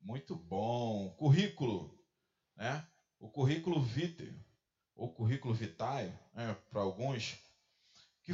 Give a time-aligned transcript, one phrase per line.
[0.00, 1.10] Muito bom.
[1.18, 1.98] Currículo,
[2.56, 2.86] né?
[3.18, 4.32] O currículo vitae,
[4.94, 7.36] ou currículo vitae, né, para alguns,
[8.22, 8.32] que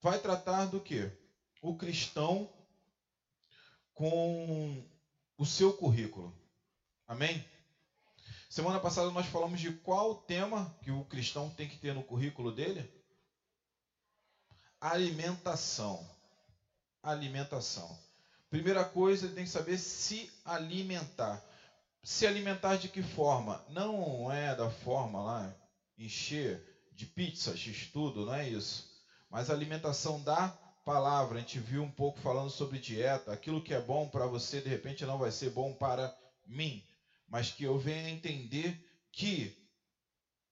[0.00, 1.10] vai tratar do que?
[1.60, 2.50] O cristão
[3.92, 4.84] com
[5.36, 6.34] o seu currículo.
[7.06, 7.44] Amém?
[8.48, 12.50] Semana passada nós falamos de qual tema que o cristão tem que ter no currículo
[12.52, 12.90] dele?
[14.80, 16.08] Alimentação.
[17.02, 18.07] Alimentação.
[18.50, 21.42] Primeira coisa, ele tem que saber se alimentar.
[22.02, 23.64] Se alimentar de que forma?
[23.68, 25.54] Não é da forma lá,
[25.98, 28.88] encher de pizzas, de estudo, não é isso.
[29.30, 30.48] Mas a alimentação da
[30.88, 31.36] palavra.
[31.36, 33.30] A gente viu um pouco falando sobre dieta.
[33.30, 36.82] Aquilo que é bom para você, de repente, não vai ser bom para mim.
[37.28, 39.54] Mas que eu venha entender que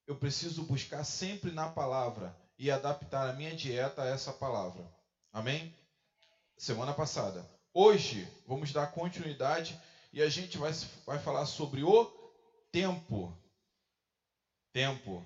[0.05, 4.87] eu preciso buscar sempre na palavra e adaptar a minha dieta a essa palavra.
[5.33, 5.75] Amém?
[6.55, 7.56] Semana passada.
[7.79, 9.79] Hoje, vamos dar continuidade
[10.11, 10.71] e a gente vai,
[11.05, 12.05] vai falar sobre o
[12.71, 13.31] tempo.
[14.73, 15.23] Tempo.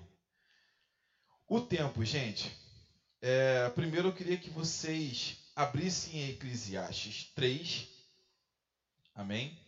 [1.48, 2.54] O tempo, gente.
[3.22, 7.88] É, primeiro eu queria que vocês abrissem em Eclesiastes 3.
[9.14, 9.58] Amém?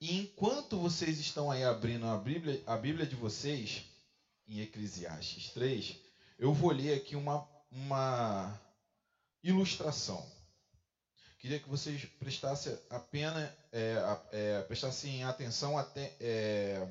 [0.00, 3.82] E enquanto vocês estão aí abrindo a Bíblia, a Bíblia de vocês,
[4.46, 5.96] em Eclesiastes 3,
[6.38, 8.56] eu vou ler aqui uma, uma
[9.42, 10.40] ilustração.
[11.42, 13.96] Queria que vocês prestassem apenas é,
[14.30, 16.86] é, prestassem atenção até é,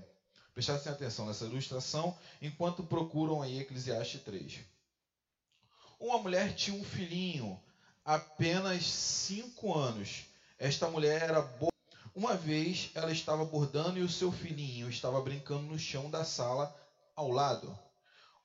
[0.54, 4.60] prestassem atenção nessa ilustração enquanto procuram aí Eclesiastes 3.
[5.98, 7.58] Uma mulher tinha um filhinho,
[8.04, 10.26] apenas cinco anos.
[10.60, 11.72] Esta mulher era boa.
[12.14, 16.76] Uma vez ela estava bordando e o seu filhinho estava brincando no chão da sala
[17.16, 17.80] ao lado.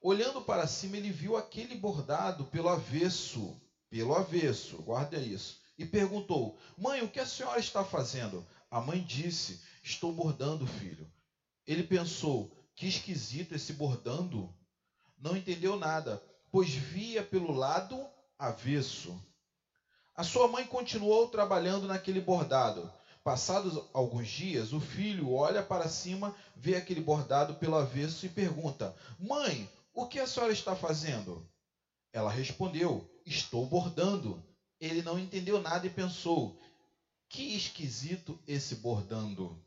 [0.00, 3.60] Olhando para cima, ele viu aquele bordado pelo avesso,
[3.90, 8.46] pelo avesso, guarda isso, e perguntou: Mãe, o que a senhora está fazendo?
[8.70, 11.10] A mãe disse: Estou bordando, filho.
[11.66, 14.52] Ele pensou: Que esquisito esse bordando.
[15.18, 17.98] Não entendeu nada, pois via pelo lado
[18.38, 19.18] avesso.
[20.14, 22.90] A sua mãe continuou trabalhando naquele bordado.
[23.22, 28.94] Passados alguns dias, o filho olha para cima, vê aquele bordado pelo avesso e pergunta:
[29.18, 31.46] Mãe, o que a senhora está fazendo?
[32.12, 34.42] Ela respondeu: Estou bordando.
[34.80, 36.60] Ele não entendeu nada e pensou:
[37.28, 39.60] Que esquisito esse bordando.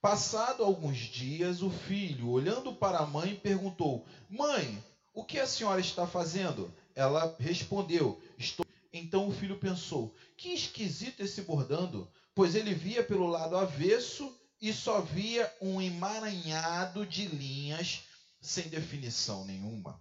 [0.00, 4.82] Passado alguns dias, o filho, olhando para a mãe, perguntou: Mãe,
[5.12, 6.72] o que a senhora está fazendo?
[6.94, 8.66] Ela respondeu: Estou.
[8.92, 14.72] Então o filho pensou: Que esquisito esse bordando pois ele via pelo lado avesso e
[14.72, 18.02] só via um emaranhado de linhas
[18.40, 20.00] sem definição nenhuma.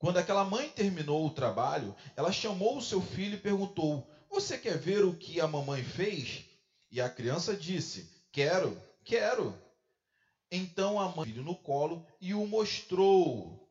[0.00, 4.78] Quando aquela mãe terminou o trabalho, ela chamou o seu filho e perguntou: Você quer
[4.78, 6.46] ver o que a mamãe fez?
[6.90, 9.54] E a criança disse: Quero, quero.
[10.50, 13.68] Então a mãe filho no colo e o mostrou,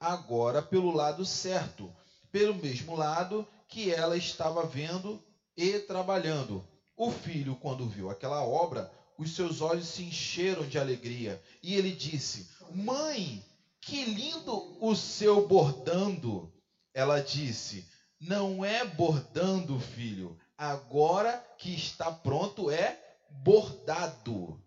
[0.00, 1.94] agora pelo lado certo,
[2.32, 5.22] pelo mesmo lado que ela estava vendo
[5.54, 6.66] e trabalhando.
[6.96, 11.92] O filho, quando viu aquela obra, os seus olhos se encheram de alegria e ele
[11.92, 13.44] disse: Mãe,
[13.86, 16.52] que lindo o seu bordando.
[16.92, 17.88] Ela disse:
[18.20, 24.60] Não é bordando, filho, agora que está pronto é bordado.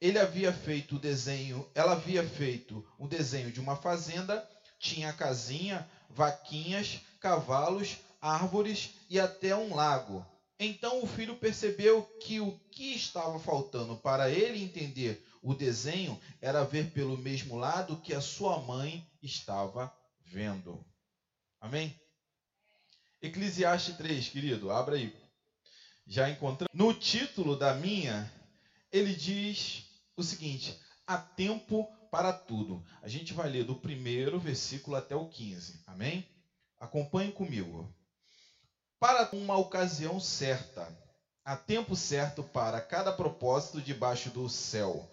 [0.00, 4.46] Ele havia feito o desenho, ela havia feito o desenho de uma fazenda,
[4.78, 10.26] tinha casinha, vaquinhas, cavalos, árvores e até um lago.
[10.58, 16.64] Então o filho percebeu que o que estava faltando para ele entender o desenho era
[16.64, 19.92] ver pelo mesmo lado que a sua mãe estava
[20.24, 20.84] vendo.
[21.60, 22.00] Amém?
[23.20, 25.14] Eclesiastes 3, querido, abra aí.
[26.06, 26.70] Já encontramos.
[26.74, 28.32] No título da minha,
[28.90, 29.84] ele diz
[30.16, 32.84] o seguinte: há tempo para tudo.
[33.00, 35.82] A gente vai ler do primeiro versículo até o 15.
[35.86, 36.26] Amém?
[36.78, 37.94] Acompanhe comigo
[39.02, 40.86] para uma ocasião certa,
[41.44, 45.11] há tempo certo para cada propósito debaixo do céu.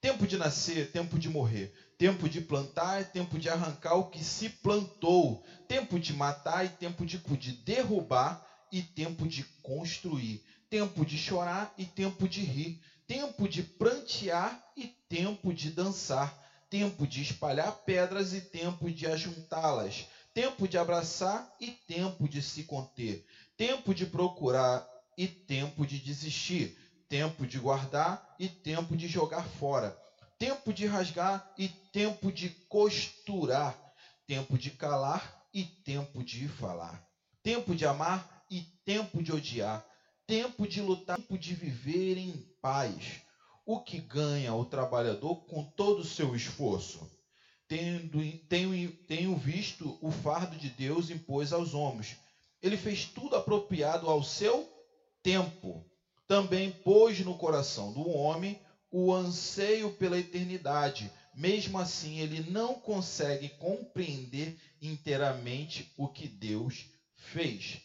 [0.00, 4.48] Tempo de nascer, tempo de morrer, tempo de plantar, tempo de arrancar o que se
[4.48, 10.40] plantou, tempo de matar e tempo de, de derrubar e tempo de construir,
[10.70, 16.32] tempo de chorar e tempo de rir, tempo de prantear e tempo de dançar,
[16.70, 22.62] tempo de espalhar pedras e tempo de ajuntá-las, tempo de abraçar e tempo de se
[22.64, 23.24] conter,
[23.56, 24.86] tempo de procurar
[25.16, 26.76] e tempo de desistir,
[27.08, 29.98] tempo de guardar e tempo de jogar fora,
[30.38, 33.76] tempo de rasgar e tempo de costurar,
[34.26, 37.02] tempo de calar e tempo de falar,
[37.42, 39.84] tempo de amar e tempo de odiar,
[40.26, 43.22] tempo de lutar, tempo de viver em paz.
[43.64, 47.10] O que ganha o trabalhador com todo o seu esforço?
[47.66, 52.16] Tendo, tenho, tenho visto o fardo de Deus impôs aos homens.
[52.62, 54.66] Ele fez tudo apropriado ao seu
[55.22, 55.87] tempo.
[56.28, 58.60] Também pôs no coração do homem
[58.90, 61.10] o anseio pela eternidade.
[61.34, 66.84] Mesmo assim, ele não consegue compreender inteiramente o que Deus
[67.16, 67.80] fez.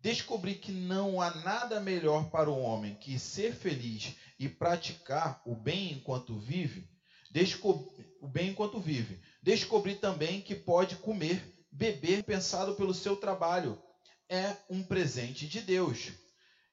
[0.00, 5.54] Descobri que não há nada melhor para o homem que ser feliz e praticar o
[5.54, 6.86] bem enquanto vive.
[7.30, 9.18] Descobri, o bem enquanto vive.
[9.42, 13.80] Descobri também que pode comer, beber pensado pelo seu trabalho.
[14.28, 16.12] É um presente de Deus.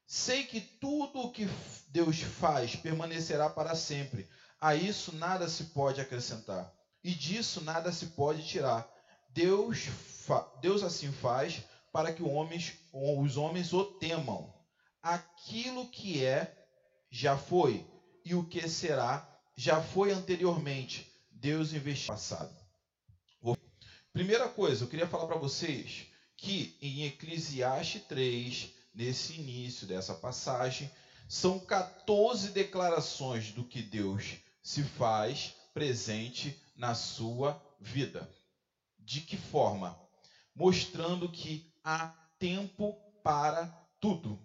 [0.08, 1.48] Sei que tudo o que
[1.90, 4.28] Deus faz permanecerá para sempre.
[4.62, 6.74] A isso nada se pode acrescentar,
[7.04, 8.90] e disso nada se pode tirar.
[9.30, 9.88] Deus,
[10.62, 11.62] Deus assim faz
[11.92, 14.54] para que homens, os homens o temam.
[15.02, 16.56] Aquilo que é,
[17.10, 17.86] já foi,
[18.24, 21.12] e o que será, já foi anteriormente.
[21.32, 22.66] Deus investiu no passado.
[24.12, 26.08] Primeira coisa, eu queria falar para vocês
[26.38, 30.90] que em Eclesiastes 3, nesse início dessa passagem,
[31.28, 38.28] são 14 declarações do que Deus se faz presente na sua vida.
[38.98, 40.00] De que forma?
[40.56, 42.08] Mostrando que há
[42.40, 42.94] tempo
[43.24, 43.68] para
[44.00, 44.40] tudo.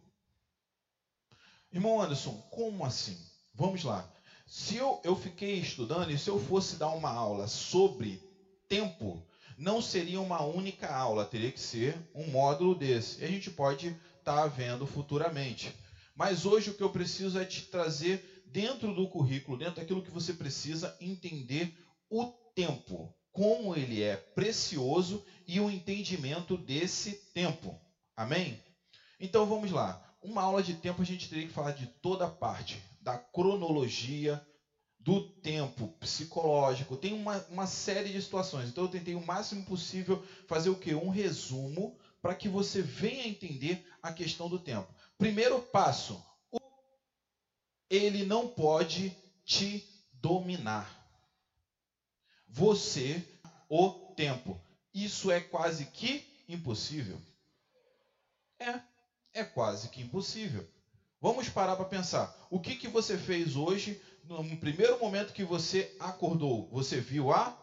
[1.72, 3.16] Irmão Anderson, como assim?
[3.54, 4.10] Vamos lá.
[4.46, 8.20] Se eu, eu fiquei estudando e se eu fosse dar uma aula sobre
[8.68, 9.24] tempo,
[9.56, 13.20] não seria uma única aula, teria que ser um módulo desse.
[13.20, 15.74] E a gente pode estar tá vendo futuramente.
[16.14, 20.10] Mas hoje o que eu preciso é te trazer dentro do currículo, dentro daquilo que
[20.10, 21.74] você precisa entender
[22.08, 27.80] o tempo, como ele é precioso e o entendimento desse tempo.
[28.16, 28.62] Amém?
[29.18, 30.02] Então vamos lá.
[30.22, 34.44] Uma aula de tempo a gente teria que falar de toda a parte, da cronologia,
[34.98, 38.68] do tempo psicológico, tem uma, uma série de situações.
[38.68, 40.94] Então eu tentei o máximo possível fazer o que?
[40.94, 44.92] Um resumo para que você venha entender a questão do tempo.
[45.16, 46.22] Primeiro passo,
[47.88, 50.98] ele não pode te dominar.
[52.48, 53.24] Você,
[53.68, 54.60] o tempo.
[54.92, 57.20] Isso é quase que impossível.
[58.58, 58.80] É,
[59.32, 60.68] é quase que impossível.
[61.20, 62.34] Vamos parar para pensar.
[62.50, 67.56] O que, que você fez hoje no primeiro momento que você acordou, você viu a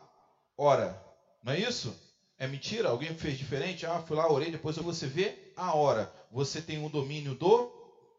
[0.57, 1.01] hora.
[1.44, 1.95] Não é isso?
[2.39, 2.89] É mentira?
[2.89, 3.86] Alguém fez diferente?
[3.86, 6.13] Ah, fui lá, orei, depois você vê a hora.
[6.31, 7.72] Você tem um domínio do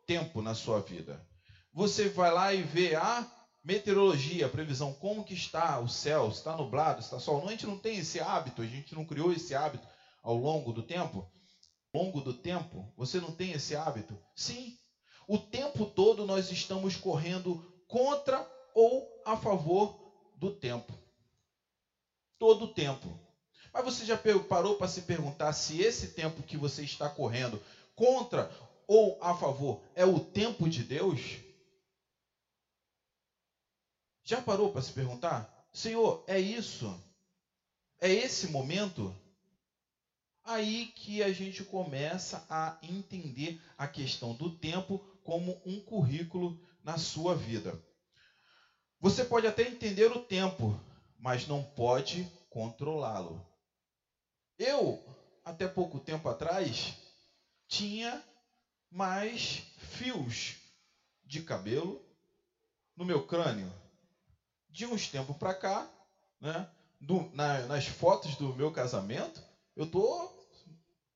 [0.06, 1.25] tempo na sua vida.
[1.73, 3.31] Você vai lá e vê a
[3.62, 7.47] meteorologia, a previsão, como que está o céu, está nublado, está sol.
[7.47, 9.87] A gente não tem esse hábito, a gente não criou esse hábito
[10.23, 11.31] ao longo do tempo.
[11.94, 14.19] Ao longo do tempo, você não tem esse hábito?
[14.35, 14.76] Sim.
[15.29, 18.44] O tempo todo nós estamos correndo contra
[18.75, 20.93] ou a favor do tempo.
[22.38, 23.28] Todo o tempo.
[23.79, 27.63] Mas você já parou para se perguntar se esse tempo que você está correndo
[27.95, 28.51] contra
[28.89, 31.21] ou a favor é o tempo de Deus?
[34.25, 35.49] Já parou para se perguntar?
[35.73, 36.93] Senhor, é isso?
[38.01, 39.15] É esse momento?
[40.43, 46.99] Aí que a gente começa a entender a questão do tempo como um currículo na
[46.99, 47.81] sua vida.
[48.99, 50.77] Você pode até entender o tempo,
[51.17, 53.47] mas não pode controlá-lo.
[54.58, 55.03] Eu,
[55.44, 56.94] até pouco tempo atrás,
[57.69, 58.22] tinha
[58.91, 60.56] mais fios
[61.24, 62.03] de cabelo
[62.96, 63.72] no meu crânio.
[64.69, 65.88] De uns tempos para cá,
[66.41, 66.69] né,
[67.00, 69.43] do, na, nas fotos do meu casamento,
[69.77, 70.31] eu tô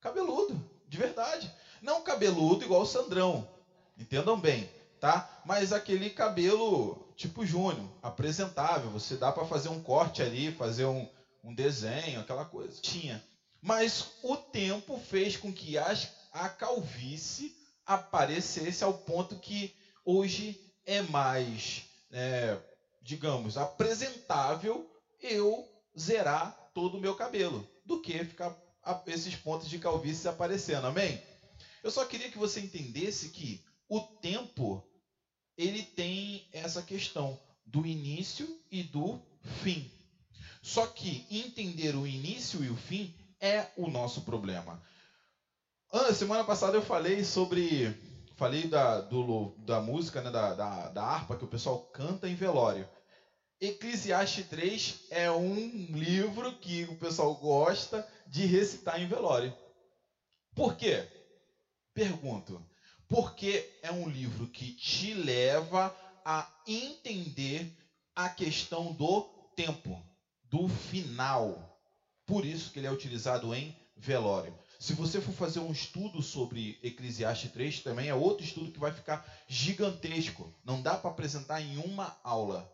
[0.00, 0.58] cabeludo,
[0.88, 1.52] de verdade.
[1.80, 3.48] Não cabeludo igual o Sandrão,
[3.96, 4.70] entendam bem
[5.02, 5.28] tá?
[5.44, 11.08] Mas aquele cabelo tipo Júnior, apresentável, você dá para fazer um corte ali, fazer um,
[11.42, 12.80] um desenho, aquela coisa.
[12.80, 13.20] Tinha.
[13.62, 19.72] Mas o tempo fez com que as, a calvície aparecesse ao ponto que
[20.04, 22.58] hoje é mais, é,
[23.00, 24.90] digamos, apresentável
[25.20, 28.52] eu zerar todo o meu cabelo do que ficar
[29.06, 30.88] esses pontos de calvície aparecendo.
[30.88, 31.22] Amém?
[31.84, 34.84] Eu só queria que você entendesse que o tempo
[35.56, 39.22] ele tem essa questão do início e do
[39.62, 39.88] fim.
[40.60, 44.82] Só que entender o início e o fim é o nosso problema.
[45.92, 47.94] Ah, semana passada eu falei sobre.
[48.36, 52.34] Falei da, do, da música, né, da, da, da harpa que o pessoal canta em
[52.34, 52.88] velório.
[53.60, 59.54] Eclesiastes 3 é um livro que o pessoal gosta de recitar em velório.
[60.54, 61.08] Por quê?
[61.94, 62.64] Pergunto.
[63.08, 65.94] porque é um livro que te leva
[66.24, 67.76] a entender
[68.16, 69.22] a questão do
[69.56, 70.02] tempo,
[70.44, 71.71] do final.
[72.26, 74.56] Por isso que ele é utilizado em velório.
[74.78, 78.92] Se você for fazer um estudo sobre Eclesiastes 3, também é outro estudo que vai
[78.92, 80.52] ficar gigantesco.
[80.64, 82.68] Não dá para apresentar em uma aula.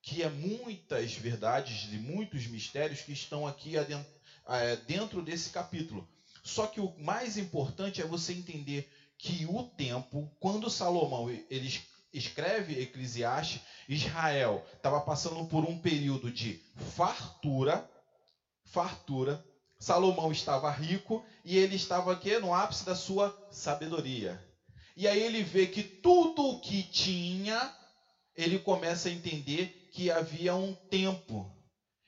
[0.00, 6.08] Que é muitas verdades e muitos mistérios que estão aqui é, dentro desse capítulo.
[6.44, 11.72] Só que o mais importante é você entender que o tempo, quando Salomão ele
[12.12, 16.62] escreve Eclesiastes, Israel estava passando por um período de
[16.94, 17.88] fartura,
[18.66, 19.44] fartura,
[19.78, 24.42] Salomão estava rico e ele estava aqui no ápice da sua sabedoria.
[24.96, 27.74] E aí ele vê que tudo o que tinha,
[28.34, 31.50] ele começa a entender que havia um tempo.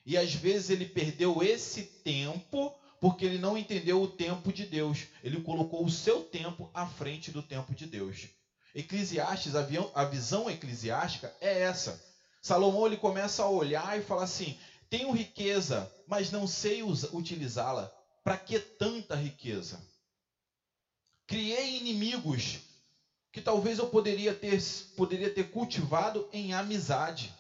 [0.05, 5.07] E às vezes ele perdeu esse tempo porque ele não entendeu o tempo de Deus.
[5.23, 8.29] Ele colocou o seu tempo à frente do tempo de Deus.
[8.75, 12.03] Eclesiastes, a visão eclesiástica é essa.
[12.41, 14.59] Salomão ele começa a olhar e falar assim:
[14.91, 17.93] tenho riqueza, mas não sei utilizá-la.
[18.25, 19.81] Para que tanta riqueza?
[21.27, 22.61] Criei inimigos
[23.33, 24.61] que talvez eu poderia ter,
[24.97, 27.33] poderia ter cultivado em amizade.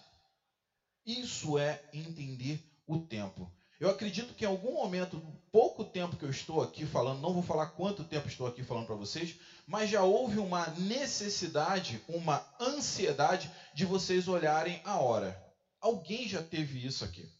[1.04, 3.50] Isso é entender o tempo.
[3.80, 7.42] Eu acredito que em algum momento, pouco tempo que eu estou aqui falando, não vou
[7.42, 9.36] falar quanto tempo estou aqui falando para vocês,
[9.66, 15.40] mas já houve uma necessidade, uma ansiedade de vocês olharem a hora.
[15.80, 17.37] Alguém já teve isso aqui?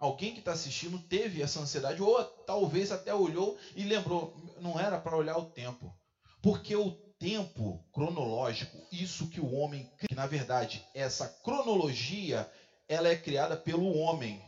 [0.00, 4.98] Alguém que está assistindo teve essa ansiedade, ou talvez até olhou e lembrou, não era
[4.98, 5.94] para olhar o tempo.
[6.40, 12.50] Porque o tempo cronológico, isso que o homem, que na verdade essa cronologia,
[12.88, 14.42] ela é criada pelo homem.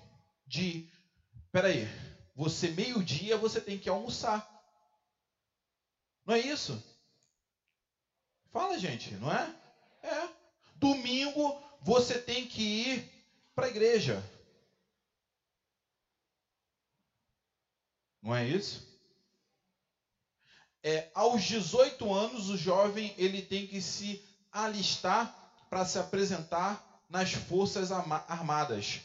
[0.46, 0.88] De,
[1.52, 1.86] peraí,
[2.34, 4.48] você meio-dia você tem que almoçar.
[6.24, 6.82] Não é isso?
[8.50, 9.54] Fala, gente, não é?
[10.02, 10.28] É.
[10.76, 13.12] Domingo você tem que ir
[13.54, 14.24] para a igreja.
[18.22, 18.86] Não é isso?
[20.82, 25.32] É, aos 18 anos, o jovem ele tem que se alistar
[25.68, 29.00] para se apresentar nas forças armadas.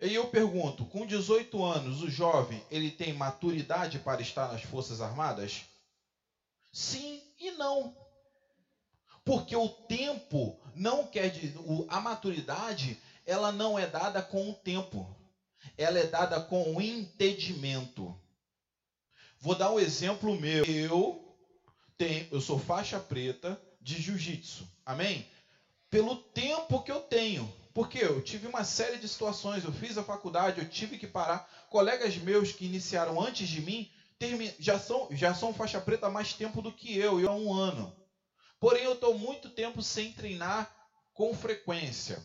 [0.00, 5.00] E eu pergunto, com 18 anos, o jovem ele tem maturidade para estar nas forças
[5.00, 5.64] armadas?
[6.72, 7.94] Sim e não.
[9.24, 11.32] Porque o tempo não quer
[11.88, 15.19] a maturidade, ela não é dada com o tempo
[15.76, 18.18] ela é dada com entendimento.
[19.40, 20.64] Vou dar um exemplo meu.
[20.64, 21.36] Eu
[21.96, 24.68] tenho, eu sou faixa preta de jiu-jitsu.
[24.84, 25.26] Amém?
[25.88, 27.50] Pelo tempo que eu tenho.
[27.72, 31.48] Porque eu tive uma série de situações, eu fiz a faculdade, eu tive que parar.
[31.70, 33.90] Colegas meus que iniciaram antes de mim
[34.58, 37.54] já são, já são faixa preta há mais tempo do que eu, eu há um
[37.54, 37.94] ano.
[38.58, 40.70] Porém, eu estou muito tempo sem treinar
[41.14, 42.22] com frequência.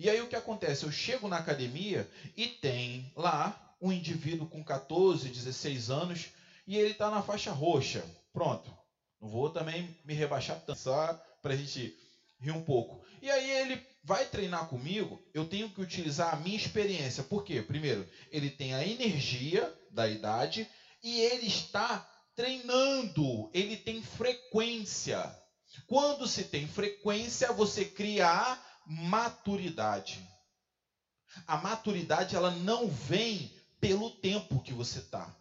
[0.00, 0.84] E aí o que acontece?
[0.84, 6.28] Eu chego na academia e tem lá um indivíduo com 14, 16 anos
[6.66, 8.02] e ele está na faixa roxa.
[8.32, 8.74] Pronto.
[9.20, 11.94] Não vou também me rebaixar tanto, só para a gente
[12.40, 13.04] rir um pouco.
[13.20, 17.22] E aí ele vai treinar comigo, eu tenho que utilizar a minha experiência.
[17.22, 17.60] Por quê?
[17.60, 20.66] Primeiro, ele tem a energia da idade
[21.02, 25.22] e ele está treinando, ele tem frequência.
[25.86, 28.58] Quando se tem frequência, você cria
[28.90, 30.20] maturidade.
[31.46, 35.32] A maturidade ela não vem pelo tempo que você está,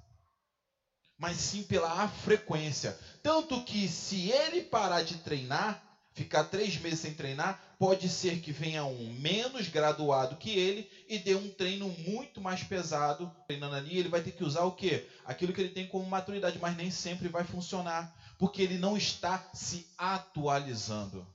[1.18, 2.98] mas sim pela frequência.
[3.24, 8.52] Tanto que se ele parar de treinar, ficar três meses sem treinar, pode ser que
[8.52, 13.98] venha um menos graduado que ele e dê um treino muito mais pesado treinando ali.
[13.98, 15.10] Ele vai ter que usar o quê?
[15.26, 19.44] Aquilo que ele tem como maturidade, mas nem sempre vai funcionar, porque ele não está
[19.56, 21.26] se atualizando.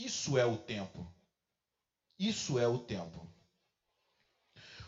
[0.00, 1.06] Isso é o tempo.
[2.18, 3.30] Isso é o tempo.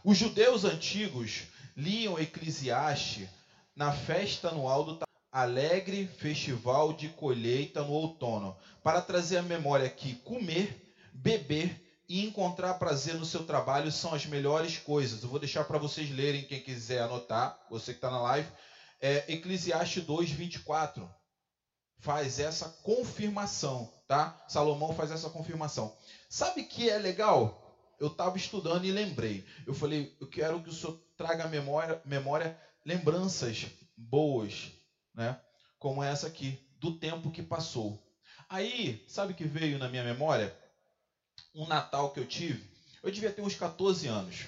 [0.03, 1.43] Os judeus antigos
[1.77, 3.29] liam Eclesiastes
[3.77, 4.99] na festa anual do
[5.31, 12.75] alegre festival de colheita no outono, para trazer à memória que comer, beber e encontrar
[12.75, 15.23] prazer no seu trabalho são as melhores coisas.
[15.23, 18.49] Eu vou deixar para vocês lerem, quem quiser anotar, você que está na live,
[18.99, 21.22] é Eclesiastes 2, 24.
[22.03, 24.45] Faz essa confirmação tá?
[24.47, 25.97] Salomão faz essa confirmação.
[26.29, 27.75] Sabe que é legal?
[27.99, 29.43] Eu estava estudando e lembrei.
[29.67, 34.71] Eu falei, eu quero que o senhor traga memória, memória lembranças boas,
[35.15, 35.41] né?
[35.79, 37.99] Como essa aqui, do tempo que passou.
[38.51, 40.55] Aí, sabe que veio na minha memória?
[41.55, 42.63] Um Natal que eu tive.
[43.03, 44.47] Eu devia ter uns 14 anos.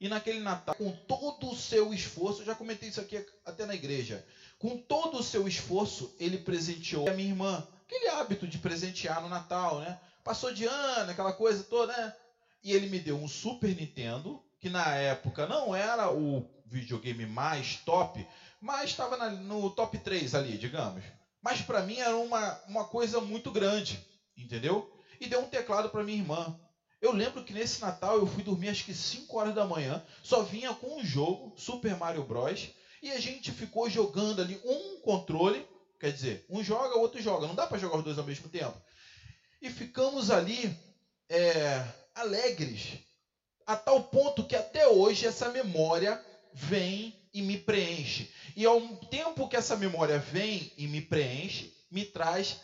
[0.00, 3.74] E naquele Natal, com todo o seu esforço, eu já comentei isso aqui até na
[3.74, 4.24] igreja,
[4.58, 7.66] com todo o seu esforço, ele presenteou a minha irmã.
[7.86, 9.98] Aquele hábito de presentear no Natal, né?
[10.24, 12.14] Passou de ano, aquela coisa toda, né?
[12.62, 17.76] E ele me deu um Super Nintendo, que na época não era o videogame mais
[17.76, 18.26] top,
[18.60, 21.04] mas estava no top 3 ali, digamos.
[21.40, 24.04] Mas para mim era uma, uma coisa muito grande,
[24.36, 24.92] entendeu?
[25.20, 26.58] E deu um teclado para minha irmã.
[27.00, 30.42] Eu lembro que nesse Natal eu fui dormir acho que 5 horas da manhã, só
[30.42, 32.68] vinha com um jogo, Super Mario Bros.
[33.02, 35.66] E a gente ficou jogando ali um controle,
[36.00, 37.46] quer dizer, um joga, o outro joga.
[37.46, 38.74] Não dá para jogar os dois ao mesmo tempo.
[39.60, 40.76] E ficamos ali
[41.28, 41.84] é,
[42.14, 42.98] alegres,
[43.66, 46.20] a tal ponto que até hoje essa memória
[46.52, 48.32] vem e me preenche.
[48.56, 52.58] E ao tempo que essa memória vem e me preenche, me traz.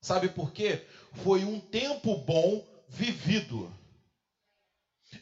[0.00, 0.84] Sabe por quê?
[1.22, 3.72] Foi um tempo bom vivido.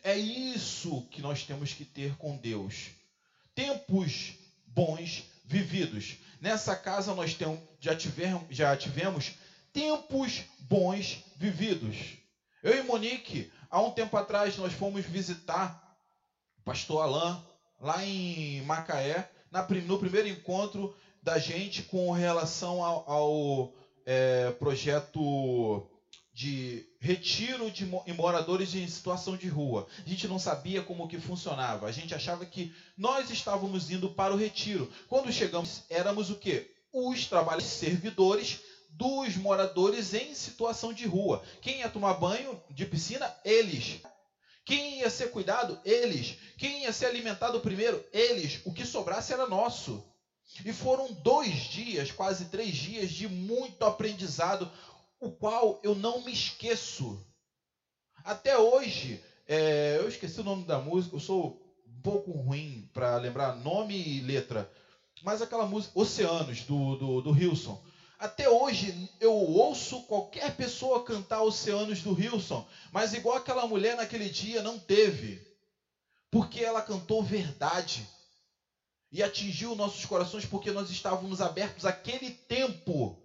[0.02, 2.90] É isso que nós temos que ter com Deus.
[3.54, 4.34] Tempos
[4.66, 6.16] bons vividos.
[6.40, 9.34] Nessa casa nós temos, já, tivemos, já tivemos
[9.72, 11.96] tempos bons vividos.
[12.62, 15.96] Eu e Monique, há um tempo atrás, nós fomos visitar
[16.58, 17.42] o pastor Alain,
[17.80, 23.74] lá em Macaé, na, no primeiro encontro da gente com relação ao, ao
[24.04, 25.88] é, projeto
[26.40, 29.86] de retiro de moradores em situação de rua.
[30.06, 31.86] A gente não sabia como que funcionava.
[31.86, 34.90] A gente achava que nós estávamos indo para o retiro.
[35.06, 36.70] Quando chegamos, éramos o quê?
[36.90, 41.42] Os trabalhadores servidores dos moradores em situação de rua.
[41.60, 43.30] Quem ia tomar banho de piscina?
[43.44, 44.00] Eles.
[44.64, 45.78] Quem ia ser cuidado?
[45.84, 46.38] Eles.
[46.56, 48.02] Quem ia ser alimentado primeiro?
[48.14, 48.62] Eles.
[48.64, 50.02] O que sobrasse era nosso.
[50.64, 54.70] E foram dois dias, quase três dias, de muito aprendizado,
[55.20, 57.24] o qual eu não me esqueço.
[58.24, 63.16] Até hoje, é, eu esqueci o nome da música, eu sou um pouco ruim para
[63.18, 64.70] lembrar nome e letra,
[65.22, 67.82] mas aquela música Oceanos, do, do, do Hilson.
[68.18, 74.28] Até hoje eu ouço qualquer pessoa cantar Oceanos do Wilson, mas igual aquela mulher naquele
[74.28, 75.46] dia não teve,
[76.30, 78.06] porque ela cantou verdade
[79.12, 83.19] e atingiu nossos corações porque nós estávamos abertos àquele tempo.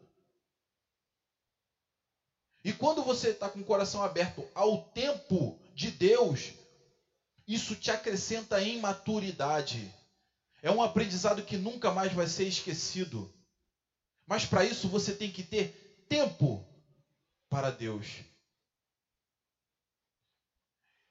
[2.65, 6.51] E quando você está com o coração aberto ao tempo de Deus,
[7.47, 9.93] isso te acrescenta em maturidade.
[10.63, 13.31] É um aprendizado que nunca mais vai ser esquecido.
[14.25, 15.69] Mas para isso você tem que ter
[16.09, 16.65] tempo
[17.51, 18.07] para Deus.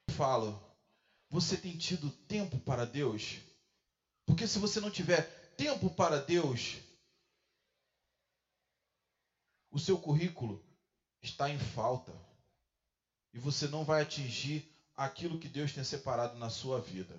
[0.08, 0.60] Eu falo,
[1.30, 3.36] você tem tido tempo para Deus?
[4.26, 5.22] Porque se você não tiver
[5.56, 6.78] tempo para Deus,
[9.70, 10.60] o seu currículo
[11.26, 12.12] está em falta.
[13.32, 17.14] E você não vai atingir aquilo que Deus tem separado na sua vida.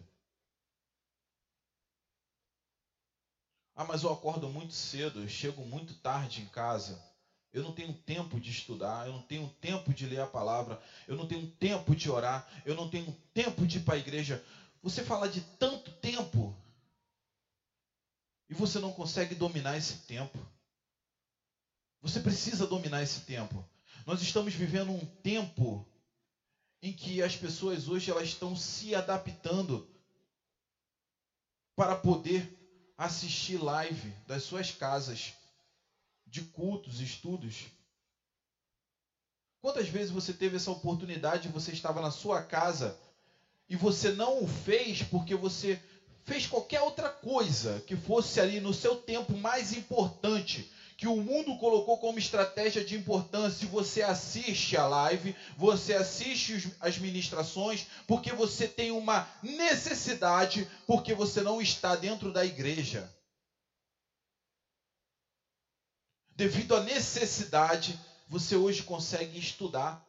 [3.75, 7.03] Ah, mas eu acordo muito cedo, eu chego muito tarde em casa.
[7.51, 11.15] Eu não tenho tempo de estudar, eu não tenho tempo de ler a palavra, eu
[11.15, 14.43] não tenho tempo de orar, eu não tenho tempo de ir para a igreja.
[14.81, 16.55] Você fala de tanto tempo
[18.49, 20.37] e você não consegue dominar esse tempo.
[22.01, 23.67] Você precisa dominar esse tempo.
[24.05, 25.83] Nós estamos vivendo um tempo
[26.79, 29.89] em que as pessoas hoje elas estão se adaptando
[31.75, 32.47] para poder
[32.95, 35.33] assistir live das suas casas,
[36.27, 37.65] de cultos, estudos.
[39.59, 42.95] Quantas vezes você teve essa oportunidade, você estava na sua casa
[43.67, 45.81] e você não o fez porque você
[46.25, 51.57] fez qualquer outra coisa que fosse ali no seu tempo mais importante, que o mundo
[51.57, 53.67] colocou como estratégia de importância.
[53.67, 61.41] Você assiste a live, você assiste as ministrações, porque você tem uma necessidade, porque você
[61.41, 63.11] não está dentro da igreja.
[66.35, 70.05] Devido à necessidade, você hoje consegue estudar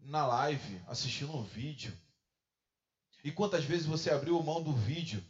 [0.00, 1.96] na live, assistindo um vídeo.
[3.22, 5.22] E quantas vezes você abriu mão do vídeo?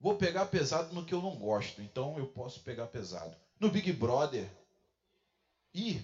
[0.00, 3.92] Vou pegar pesado no que eu não gosto, então eu posso pegar pesado no Big
[3.92, 4.48] Brother.
[5.74, 6.00] E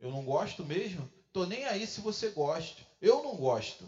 [0.00, 1.10] eu não gosto mesmo.
[1.32, 2.82] Tô nem aí se você gosta.
[3.00, 3.84] Eu não gosto.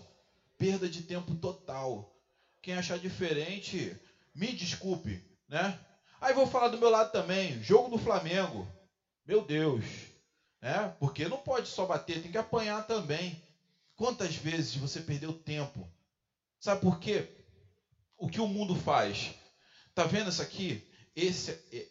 [0.57, 2.15] Perda de tempo total.
[2.61, 3.97] Quem achar diferente,
[4.35, 5.79] me desculpe, né?
[6.21, 8.67] Aí vou falar do meu lado também, jogo do Flamengo.
[9.25, 9.85] Meu Deus,
[10.61, 10.95] né?
[10.99, 13.41] Porque não pode só bater, tem que apanhar também.
[13.95, 15.89] Quantas vezes você perdeu tempo?
[16.59, 17.29] Sabe por quê?
[18.17, 19.35] O que o mundo faz?
[19.95, 20.85] Tá vendo isso aqui?
[21.15, 21.87] Esse é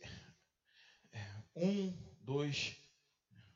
[1.62, 2.76] um, dois.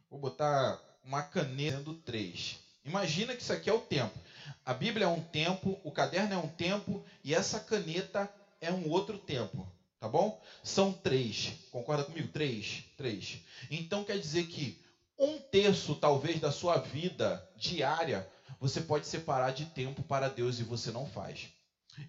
[0.10, 2.60] Vou botar uma caneta do três.
[2.84, 4.18] Imagina que isso aqui é o tempo.
[4.66, 8.90] A Bíblia é um tempo, o caderno é um tempo e essa caneta é um
[8.90, 9.72] outro tempo.
[10.00, 10.42] Tá bom?
[10.64, 11.54] São três.
[11.72, 12.28] Concorda comigo?
[12.30, 12.84] Três.
[12.98, 13.40] Três.
[13.70, 14.82] Então quer dizer que
[15.18, 18.28] um terço, talvez, da sua vida diária,
[18.60, 21.50] você pode separar de tempo para Deus e você não faz.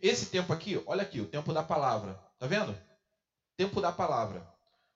[0.01, 2.15] Esse tempo aqui, olha aqui, o tempo da palavra.
[2.39, 2.75] Tá vendo?
[3.57, 4.47] Tempo da palavra.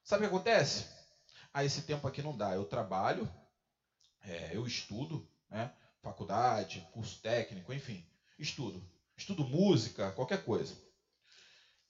[0.07, 0.87] Sabe o que acontece?
[1.53, 2.55] Ah, esse tempo aqui não dá.
[2.55, 3.29] Eu trabalho,
[4.23, 5.75] é, eu estudo, né?
[6.01, 8.07] Faculdade, curso técnico, enfim,
[8.39, 8.81] estudo.
[9.17, 10.77] Estudo música, qualquer coisa.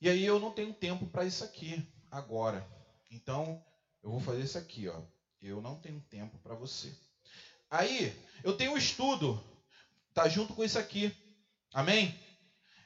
[0.01, 2.67] E aí eu não tenho tempo para isso aqui agora.
[3.11, 3.63] Então,
[4.01, 4.99] eu vou fazer isso aqui, ó.
[5.39, 6.91] Eu não tenho tempo para você.
[7.69, 9.39] Aí, eu tenho um estudo,
[10.15, 11.15] tá junto com isso aqui.
[11.71, 12.19] Amém?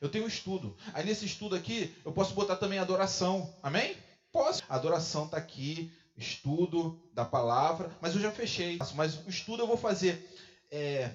[0.02, 0.76] Eu tenho um estudo.
[0.94, 3.58] Aí nesse estudo aqui, eu posso botar também adoração.
[3.64, 3.96] Amém?
[4.32, 4.64] Posso.
[4.70, 8.80] Adoração tá aqui, estudo da palavra, mas eu já fechei.
[8.96, 10.26] Mas o estudo eu vou fazer.
[10.72, 11.12] É,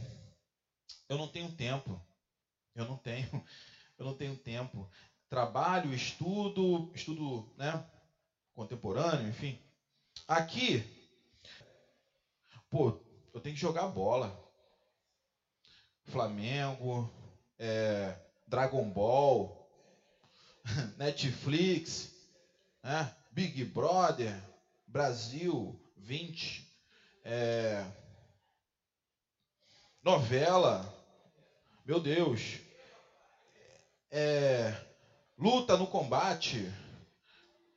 [1.08, 2.00] eu não tenho tempo.
[2.74, 3.28] Eu não tenho.
[3.98, 4.90] Eu não tenho tempo.
[5.30, 7.82] Trabalho, estudo, estudo, né?
[8.52, 9.58] Contemporâneo, enfim.
[10.28, 10.84] Aqui,
[12.68, 13.00] pô,
[13.32, 14.38] eu tenho que jogar bola.
[16.04, 17.10] Flamengo,
[17.58, 19.66] é, Dragon Ball,
[20.98, 22.15] Netflix,
[22.86, 23.12] né?
[23.32, 24.32] Big Brother,
[24.86, 26.64] Brasil 20,
[27.24, 27.84] é,
[30.04, 30.94] novela,
[31.84, 32.60] meu Deus,
[34.08, 34.72] é,
[35.36, 36.72] luta no combate,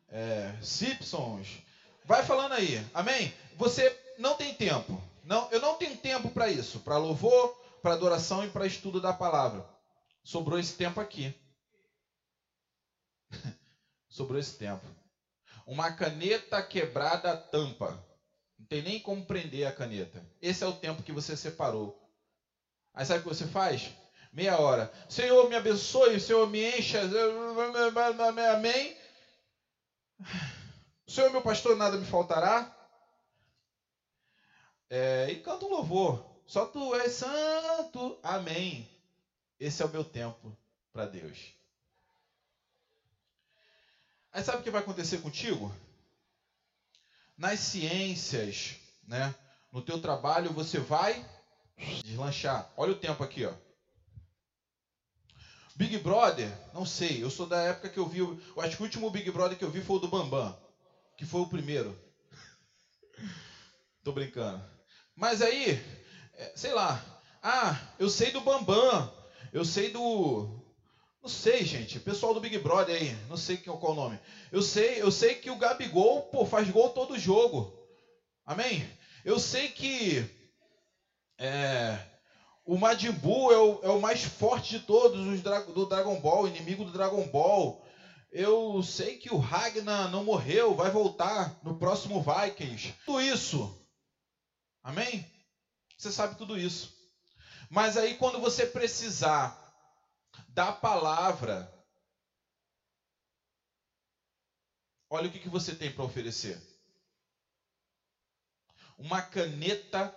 [0.09, 1.57] é, Simpsons,
[2.05, 3.33] vai falando aí, amém?
[3.57, 7.49] Você não tem tempo, não, eu não tenho tempo para isso, para louvor,
[7.81, 9.67] para adoração e para estudo da palavra.
[10.23, 11.33] Sobrou esse tempo aqui.
[14.09, 14.85] Sobrou esse tempo.
[15.65, 18.03] Uma caneta quebrada tampa.
[18.57, 20.25] Não tem nem como prender a caneta.
[20.41, 21.97] Esse é o tempo que você separou.
[22.93, 23.91] Aí sabe o que você faz?
[24.33, 24.91] Meia hora.
[25.07, 27.01] Senhor, me abençoe, Senhor, me encha.
[28.51, 28.97] Amém.
[31.07, 32.75] Senhor, meu pastor, nada me faltará.
[34.89, 36.25] É, e canta um louvor.
[36.45, 38.19] Só tu és santo.
[38.23, 38.89] Amém.
[39.59, 40.57] Esse é o meu tempo
[40.91, 41.58] para Deus.
[44.31, 45.73] Aí sabe o que vai acontecer contigo?
[47.37, 48.75] Nas ciências,
[49.07, 49.33] né?
[49.71, 51.25] No teu trabalho você vai
[52.03, 52.71] deslanchar.
[52.77, 53.53] Olha o tempo aqui, ó.
[55.75, 58.85] Big Brother, não sei, eu sou da época que eu vi, eu acho que o
[58.85, 60.53] último Big Brother que eu vi foi o do Bambam,
[61.15, 61.97] que foi o primeiro.
[64.03, 64.61] Tô brincando.
[65.15, 65.81] Mas aí,
[66.33, 67.01] é, sei lá,
[67.41, 69.09] ah, eu sei do Bambam,
[69.53, 70.58] eu sei do
[71.21, 71.99] não sei, gente.
[71.99, 74.19] Pessoal do Big Brother aí, não sei qual é o nome.
[74.51, 77.73] Eu sei, eu sei que o Gabigol, pô, faz gol todo jogo.
[78.45, 78.89] Amém?
[79.25, 80.23] Eu sei que
[81.37, 81.99] é,
[82.65, 86.47] o Majin Buu é o, é o, mais forte de todos os do Dragon Ball,
[86.47, 87.85] inimigo do Dragon Ball.
[88.31, 92.93] Eu sei que o Ragnar não morreu, vai voltar no próximo Vikings.
[93.05, 93.87] Tudo isso.
[94.83, 95.25] Amém?
[95.97, 96.93] Você sabe tudo isso.
[97.69, 99.58] Mas aí quando você precisar
[100.53, 101.71] da palavra.
[105.09, 106.59] Olha o que, que você tem para oferecer.
[108.97, 110.13] Uma caneta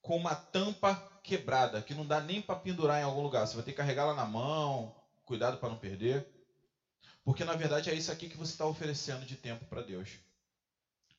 [0.00, 3.46] com uma tampa quebrada, que não dá nem para pendurar em algum lugar.
[3.46, 6.26] Você vai ter que carregar ela na mão, cuidado para não perder.
[7.24, 10.18] Porque na verdade é isso aqui que você está oferecendo de tempo para Deus.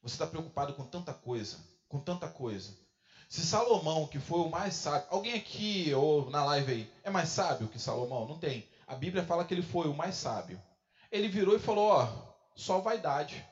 [0.01, 2.77] Você está preocupado com tanta coisa, com tanta coisa.
[3.35, 7.27] Se Salomão, que foi o mais sábio, alguém aqui ou na live aí, é mais
[7.27, 8.25] sábio que Salomão?
[8.25, 8.65] Não tem.
[8.87, 10.57] A Bíblia fala que ele foi o mais sábio.
[11.11, 12.07] Ele virou e falou: Ó,
[12.55, 13.45] só vaidade.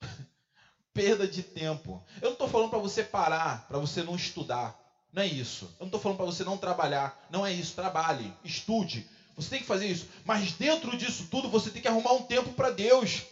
[0.94, 2.00] Perda de tempo.
[2.20, 4.78] Eu não estou falando para você parar, para você não estudar.
[5.12, 5.64] Não é isso.
[5.64, 7.26] Eu não estou falando para você não trabalhar.
[7.30, 7.74] Não é isso.
[7.74, 9.10] Trabalhe, estude.
[9.34, 10.06] Você tem que fazer isso.
[10.24, 13.22] Mas dentro disso tudo, você tem que arrumar um tempo para Deus.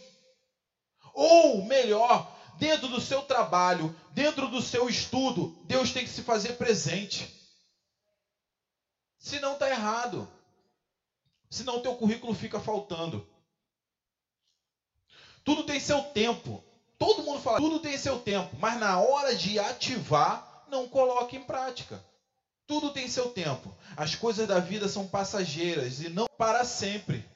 [1.15, 6.55] Ou melhor, dentro do seu trabalho, dentro do seu estudo, Deus tem que se fazer
[6.55, 7.35] presente.
[9.19, 10.29] Senão está errado.
[11.51, 13.27] Senão o teu currículo fica faltando.
[15.45, 16.65] Tudo tem seu tempo.
[16.99, 21.43] Todo mundo fala, tudo tem seu tempo, mas na hora de ativar, não coloque em
[21.43, 22.05] prática.
[22.67, 23.75] Tudo tem seu tempo.
[23.97, 27.29] As coisas da vida são passageiras e não para sempre.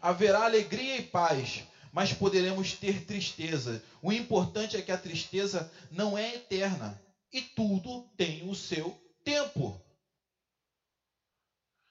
[0.00, 3.80] Haverá alegria e paz, mas poderemos ter tristeza.
[4.02, 7.00] O importante é que a tristeza não é eterna
[7.32, 9.80] e tudo tem o seu tempo.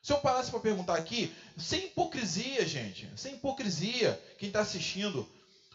[0.02, 5.26] Se eu parasse para perguntar aqui, sem hipocrisia, gente, sem hipocrisia, quem está assistindo,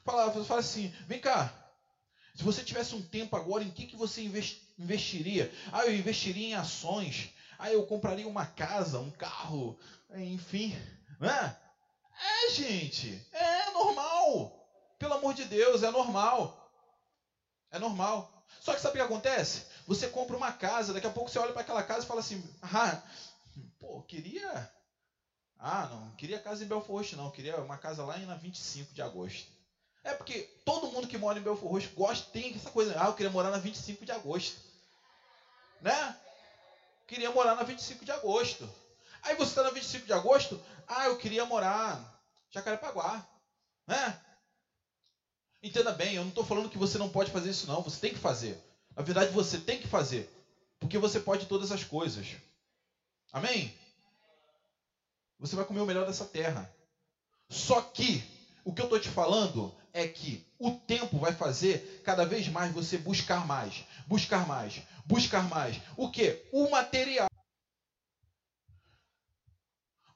[0.05, 1.51] fala, fala assim: vem cá,
[2.35, 4.23] se você tivesse um tempo agora, em que, que você
[4.79, 5.51] investiria?
[5.73, 7.31] Ah, eu investiria em ações.
[7.59, 9.79] Ah, eu compraria uma casa, um carro,
[10.15, 10.77] enfim.
[11.19, 11.57] Né?
[12.21, 14.08] É, gente, é normal.
[14.99, 16.71] Pelo amor de Deus, é normal.
[17.71, 18.39] É normal.
[18.61, 19.67] Só que sabe o que acontece?
[19.87, 22.43] Você compra uma casa, daqui a pouco você olha para aquela casa e fala assim:
[22.63, 23.03] ah,
[23.79, 24.71] pô, queria.
[25.59, 29.03] Ah, não, queria casa em Belfort Roxo, não, queria uma casa lá na 25 de
[29.03, 29.51] agosto.
[30.05, 33.15] É porque todo mundo que mora em Belfort Roxo gosta, tem essa coisa, ah, eu
[33.15, 34.61] queria morar na 25 de agosto.
[35.81, 36.17] Né?
[37.07, 38.69] Queria morar na 25 de agosto.
[39.23, 43.27] Aí você está na 25 de agosto, ah, eu queria morar Jacarepaguá.
[43.89, 44.21] Né?
[45.63, 47.83] Entenda bem, eu não estou falando que você não pode fazer isso, não.
[47.83, 48.63] Você tem que fazer.
[48.95, 50.31] Na verdade, você tem que fazer.
[50.79, 52.37] Porque você pode todas as coisas.
[53.33, 53.75] Amém?
[55.39, 56.71] Você vai comer o melhor dessa terra.
[57.49, 58.23] Só que,
[58.63, 62.73] o que eu estou te falando é que o tempo vai fazer cada vez mais
[62.73, 65.81] você buscar mais, buscar mais, buscar mais.
[65.97, 66.45] O que?
[66.53, 67.28] O material.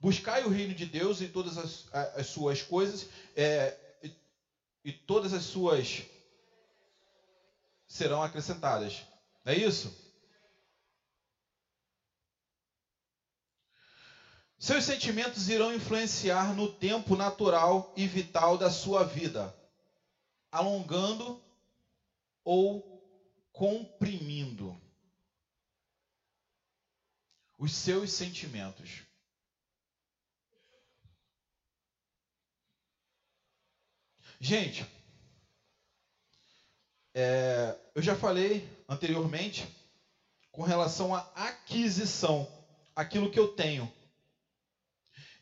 [0.02, 1.86] Buscai o reino de Deus e todas as,
[2.16, 3.78] as suas coisas, é,
[4.84, 6.02] e todas as suas
[7.86, 9.04] serão acrescentadas.
[9.44, 9.96] Não é isso?
[14.58, 19.56] Seus sentimentos irão influenciar no tempo natural e vital da sua vida,
[20.50, 21.40] alongando
[22.42, 22.82] ou
[23.52, 24.76] comprimindo
[27.56, 29.11] os seus sentimentos.
[34.44, 34.84] Gente,
[37.14, 39.64] é, eu já falei anteriormente
[40.50, 42.44] com relação à aquisição,
[42.96, 43.88] aquilo que eu tenho,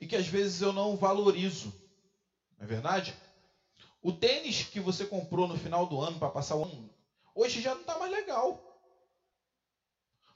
[0.03, 1.73] e que às vezes eu não valorizo,
[2.59, 3.17] não é verdade?
[4.03, 6.95] O tênis que você comprou no final do ano para passar o ano,
[7.35, 8.63] hoje já não está mais legal.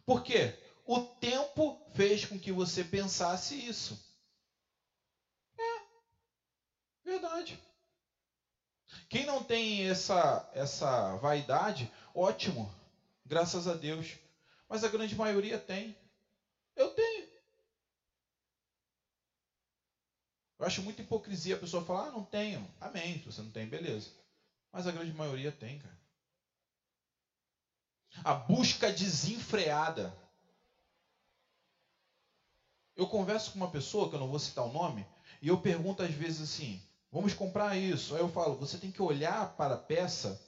[0.07, 0.59] Por quê?
[0.87, 4.03] O tempo fez com que você pensasse isso.
[5.59, 5.83] É,
[7.05, 7.63] verdade.
[9.15, 12.69] Quem não tem essa, essa vaidade, ótimo,
[13.25, 14.17] graças a Deus.
[14.69, 15.97] Mas a grande maioria tem.
[16.75, 17.29] Eu tenho.
[20.59, 22.69] Eu acho muita hipocrisia a pessoa falar, ah, não tenho.
[22.81, 23.23] Amém.
[23.25, 24.11] Você não tem, beleza.
[24.73, 25.99] Mas a grande maioria tem, cara.
[28.25, 30.13] A busca desenfreada.
[32.97, 35.07] Eu converso com uma pessoa, que eu não vou citar o nome,
[35.41, 36.83] e eu pergunto às vezes assim:
[37.15, 38.17] Vamos comprar isso.
[38.17, 40.43] Aí eu falo, você tem que olhar para a peça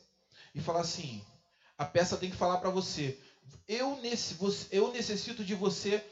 [0.53, 1.25] e falar assim:
[1.79, 3.17] a peça tem que falar para você,
[3.69, 3.97] eu,
[4.73, 6.05] eu necessito de você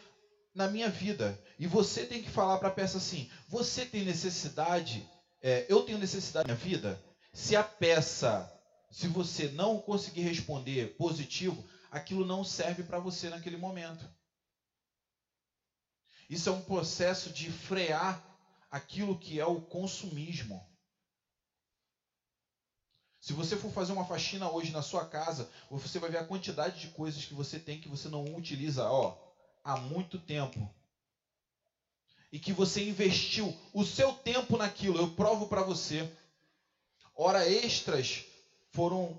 [0.55, 1.37] na minha vida.
[1.59, 5.05] E você tem que falar para a peça assim: você tem necessidade,
[5.43, 7.03] é, eu tenho necessidade na minha vida.
[7.33, 8.49] Se a peça,
[8.93, 14.09] se você não conseguir responder positivo, aquilo não serve para você naquele momento.
[16.31, 18.34] Isso é um processo de frear
[18.75, 20.69] aquilo que é o consumismo.
[23.21, 26.81] Se você for fazer uma faxina hoje na sua casa, você vai ver a quantidade
[26.81, 29.17] de coisas que você tem que você não utiliza ó,
[29.63, 30.69] há muito tempo.
[32.33, 34.99] E que você investiu o seu tempo naquilo.
[34.99, 36.13] Eu provo para você.
[37.15, 38.25] Hora extras
[38.73, 39.17] foram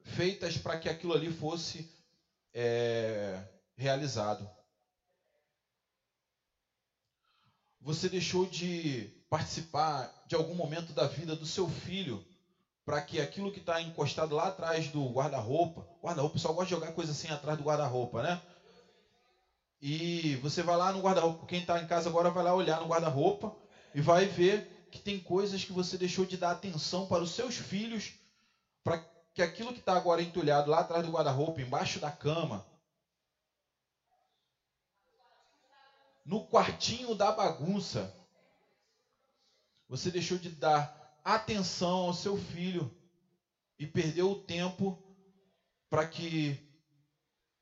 [0.00, 1.92] feitas para que aquilo ali fosse
[2.54, 4.50] é, realizado.
[7.86, 12.20] Você deixou de participar de algum momento da vida do seu filho
[12.84, 16.80] para que aquilo que está encostado lá atrás do guarda-roupa, guarda-roupa, o pessoal gosta de
[16.80, 18.42] jogar coisa assim atrás do guarda-roupa, né?
[19.80, 22.88] E você vai lá no guarda-roupa, quem está em casa agora vai lá olhar no
[22.88, 23.54] guarda-roupa
[23.94, 27.54] e vai ver que tem coisas que você deixou de dar atenção para os seus
[27.54, 28.14] filhos,
[28.82, 29.00] para
[29.32, 32.66] que aquilo que está agora entulhado lá atrás do guarda-roupa, embaixo da cama,
[36.26, 38.12] no quartinho da bagunça.
[39.88, 42.92] Você deixou de dar atenção ao seu filho
[43.78, 45.00] e perdeu o tempo
[45.88, 46.60] para que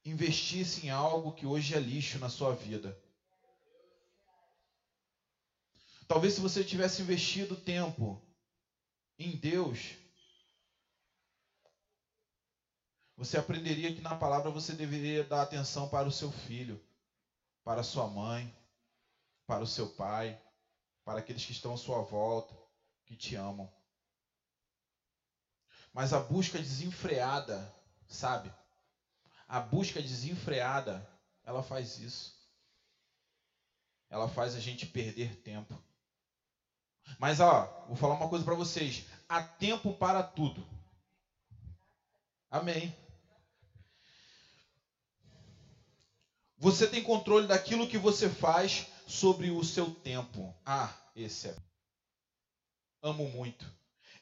[0.05, 2.99] investisse em algo que hoje é lixo na sua vida.
[6.09, 8.21] Talvez se você tivesse investido tempo
[9.19, 9.95] em Deus,
[13.17, 16.83] você aprenderia que na palavra você deveria dar atenção para o seu filho
[17.65, 18.55] para sua mãe,
[19.47, 20.41] para o seu pai,
[21.05, 22.55] para aqueles que estão à sua volta,
[23.07, 23.73] que te amam.
[25.93, 27.75] Mas a busca desenfreada,
[28.07, 28.53] sabe?
[29.49, 31.09] A busca desenfreada,
[31.45, 32.35] ela faz isso.
[34.11, 35.83] Ela faz a gente perder tempo.
[37.19, 39.07] Mas ó, vou falar uma coisa para vocês.
[39.29, 40.67] Há tempo para tudo.
[42.51, 42.95] Amém.
[46.65, 50.55] Você tem controle daquilo que você faz sobre o seu tempo.
[50.65, 51.57] Ah, esse é.
[53.03, 53.71] Amo muito.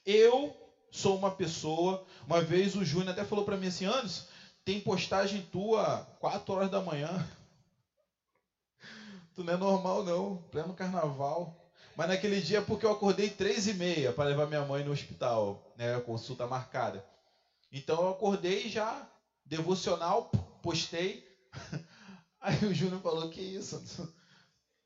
[0.04, 0.52] Eu
[0.90, 2.04] sou uma pessoa.
[2.26, 4.24] Uma vez o Júnior até falou para mim assim: Anderson,
[4.64, 7.10] tem postagem tua 4 horas da manhã.
[9.36, 10.38] Tu não é normal, não.
[10.50, 11.56] Pleno carnaval.
[11.94, 14.90] Mas naquele dia é porque eu acordei três e meia para levar minha mãe no
[14.90, 16.00] hospital, né?
[16.00, 17.06] Consulta marcada.
[17.70, 19.08] Então eu acordei já,
[19.46, 20.24] devocional,
[20.60, 21.24] postei.
[22.42, 23.80] Aí o Júnior falou, que isso?
[23.94, 24.14] Tu,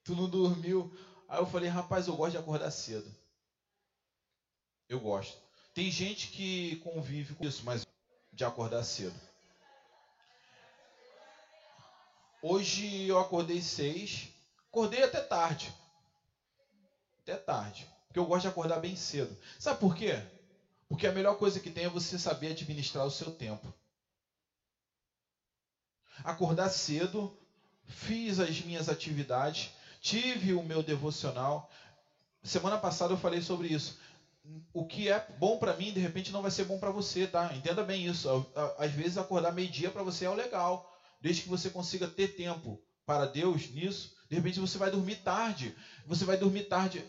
[0.04, 0.94] tu não dormiu?
[1.26, 3.10] Aí eu falei, rapaz, eu gosto de acordar cedo.
[4.86, 5.36] Eu gosto.
[5.72, 7.86] Tem gente que convive com isso, mas
[8.30, 9.18] de acordar cedo.
[12.42, 14.28] Hoje eu acordei seis,
[14.68, 15.74] acordei até tarde.
[17.20, 17.90] Até tarde.
[18.06, 19.36] Porque eu gosto de acordar bem cedo.
[19.58, 20.22] Sabe por quê?
[20.88, 23.72] Porque a melhor coisa que tem é você saber administrar o seu tempo.
[26.22, 27.36] Acordar cedo,
[27.86, 29.70] fiz as minhas atividades,
[30.00, 31.70] tive o meu devocional.
[32.42, 33.98] Semana passada eu falei sobre isso.
[34.72, 37.52] O que é bom para mim, de repente não vai ser bom para você, tá?
[37.54, 38.46] Entenda bem isso.
[38.78, 42.80] Às vezes acordar meio-dia para você é o legal, desde que você consiga ter tempo
[43.04, 44.14] para Deus nisso.
[44.28, 45.74] De repente você vai dormir tarde.
[46.06, 47.04] Você vai dormir tarde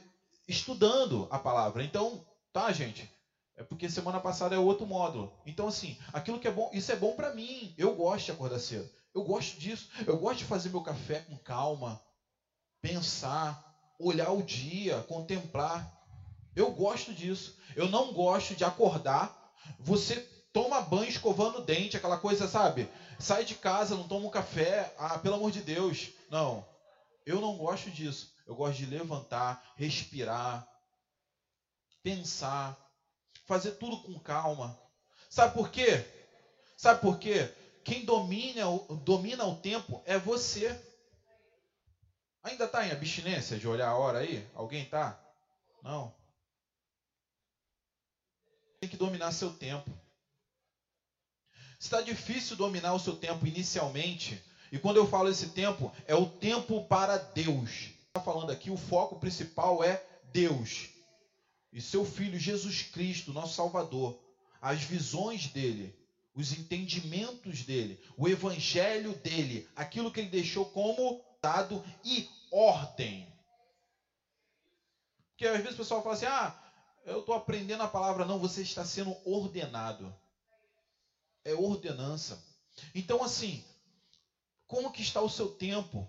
[0.48, 1.84] estudando a palavra.
[1.84, 3.08] Então, tá, gente?
[3.56, 5.34] É porque semana passada é outro módulo.
[5.46, 7.74] Então, assim, aquilo que é bom, isso é bom para mim.
[7.78, 8.90] Eu gosto de acordar cedo.
[9.18, 9.90] Eu gosto disso.
[10.06, 12.00] Eu gosto de fazer meu café com calma,
[12.80, 15.92] pensar, olhar o dia, contemplar.
[16.56, 17.58] Eu gosto disso.
[17.76, 19.36] Eu não gosto de acordar.
[19.80, 20.18] Você
[20.54, 22.88] toma banho escovando o dente, aquela coisa, sabe?
[23.18, 24.94] Sai de casa, não toma um café.
[25.00, 26.10] Ah, pelo amor de Deus.
[26.30, 26.64] Não.
[27.26, 28.32] Eu não gosto disso.
[28.46, 30.66] Eu gosto de levantar, respirar,
[32.04, 32.78] pensar,
[33.48, 34.80] fazer tudo com calma.
[35.28, 36.06] Sabe por quê?
[36.78, 37.52] Sabe por quê?
[37.88, 38.66] Quem domina,
[39.06, 40.78] domina o tempo é você.
[42.44, 44.46] Ainda está em abstinência de olhar a hora aí?
[44.54, 45.18] Alguém está?
[45.82, 46.14] Não.
[48.82, 49.90] Tem que dominar seu tempo.
[51.80, 56.30] Está difícil dominar o seu tempo inicialmente, e quando eu falo esse tempo, é o
[56.30, 57.92] tempo para Deus.
[58.08, 60.90] Está falando aqui, o foco principal é Deus
[61.72, 64.20] e seu Filho Jesus Cristo, nosso Salvador.
[64.62, 65.98] As visões dele,
[66.38, 73.28] os entendimentos dele, o evangelho dele, aquilo que ele deixou como dado e ordem.
[75.32, 76.56] Porque às vezes o pessoal fala assim: ah,
[77.06, 78.24] eu estou aprendendo a palavra.
[78.24, 80.16] Não, você está sendo ordenado.
[81.44, 82.40] É ordenança.
[82.94, 83.66] Então, assim,
[84.68, 86.08] como que está o seu tempo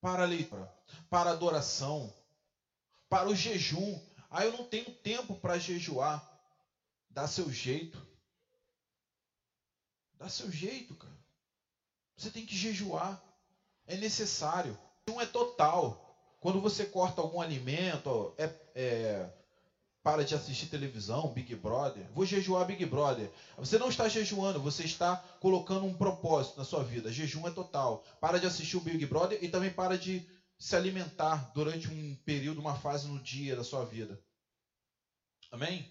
[0.00, 0.72] para a leitura,
[1.10, 2.12] para a adoração,
[3.08, 4.00] para o jejum?
[4.30, 6.22] Ah, eu não tenho tempo para jejuar.
[7.10, 8.06] Dá seu jeito.
[10.18, 11.16] Dá seu jeito, cara.
[12.16, 13.22] Você tem que jejuar.
[13.86, 14.76] É necessário.
[15.06, 16.02] Não é total.
[16.40, 19.30] Quando você corta algum alimento, é, é
[20.06, 22.06] para de assistir televisão, Big Brother.
[22.14, 23.28] Vou jejuar Big Brother.
[23.58, 27.10] Você não está jejuando, você está colocando um propósito na sua vida.
[27.10, 28.04] Jejum é total.
[28.20, 30.24] Para de assistir o Big Brother e também para de
[30.58, 34.16] se alimentar durante um período, uma fase no dia da sua vida.
[35.50, 35.90] Amém?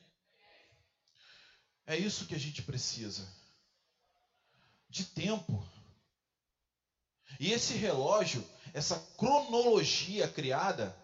[1.86, 3.28] É isso que a gente precisa.
[4.89, 5.67] De tempo.
[7.39, 10.95] E esse relógio, essa cronologia criada,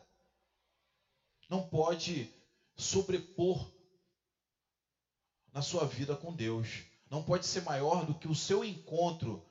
[1.49, 2.33] não pode
[2.75, 3.71] sobrepor
[5.51, 6.67] na sua vida com Deus.
[7.09, 9.45] Não pode ser maior do que o seu encontro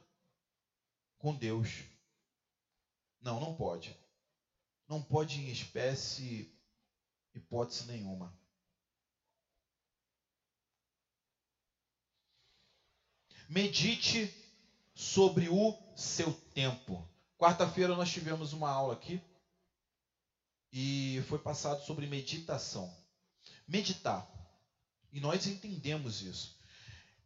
[1.18, 1.68] com Deus.
[3.20, 3.94] Não, não pode.
[4.88, 6.50] Não pode em espécie,
[7.34, 8.34] hipótese nenhuma.
[13.50, 14.32] Medite
[14.94, 17.04] sobre o seu tempo.
[17.36, 19.20] Quarta-feira nós tivemos uma aula aqui
[20.72, 22.88] e foi passado sobre meditação
[23.70, 24.28] meditar.
[25.12, 26.56] E nós entendemos isso.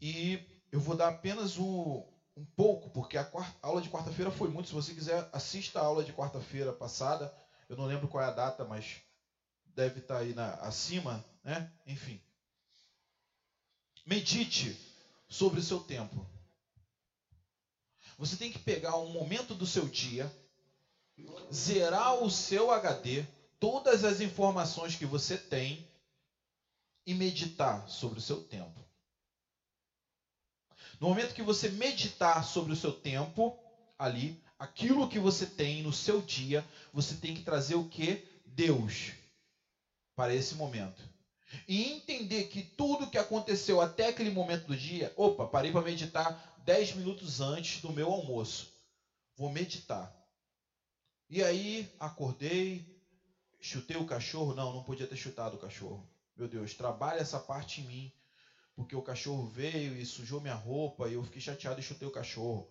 [0.01, 0.39] E
[0.71, 2.03] eu vou dar apenas um,
[2.37, 4.69] um pouco, porque a, quarta, a aula de quarta-feira foi muito.
[4.69, 7.35] Se você quiser, assista a aula de quarta-feira passada.
[7.69, 9.01] Eu não lembro qual é a data, mas
[9.75, 11.71] deve estar aí na, acima, né?
[11.87, 12.21] Enfim.
[14.07, 14.94] Medite
[15.35, 16.25] sobre o seu tempo.
[18.17, 20.33] Você tem que pegar um momento do seu dia,
[21.53, 23.27] zerar o seu HD,
[23.59, 25.85] todas as informações que você tem,
[27.05, 28.81] e meditar sobre o seu tempo.
[31.01, 33.59] No momento que você meditar sobre o seu tempo,
[33.99, 38.25] ali, aquilo que você tem no seu dia, você tem que trazer o que?
[38.47, 39.13] Deus
[40.15, 41.14] para esse momento.
[41.69, 46.55] E entender que tudo que aconteceu até aquele momento do dia, opa, parei para meditar
[46.65, 48.73] 10 minutos antes do meu almoço.
[49.37, 50.15] vou meditar.
[51.29, 52.87] E aí acordei,
[53.61, 54.55] chutei o cachorro.
[54.55, 56.09] Não, não podia ter chutado o cachorro.
[56.37, 58.13] Meu Deus, trabalha essa parte em mim.
[58.77, 62.13] Porque o cachorro veio e sujou minha roupa e eu fiquei chateado e chutei o
[62.13, 62.69] cachorro.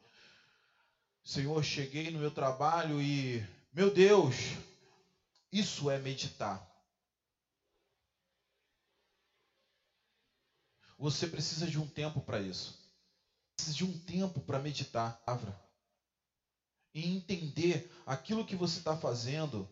[1.23, 4.35] Senhor, cheguei no meu trabalho e, meu Deus,
[5.51, 6.72] isso é meditar.
[11.03, 12.79] Você precisa de um tempo para isso.
[13.57, 15.61] Precisa de um tempo para meditar a palavra.
[16.93, 19.69] E entender aquilo que você está fazendo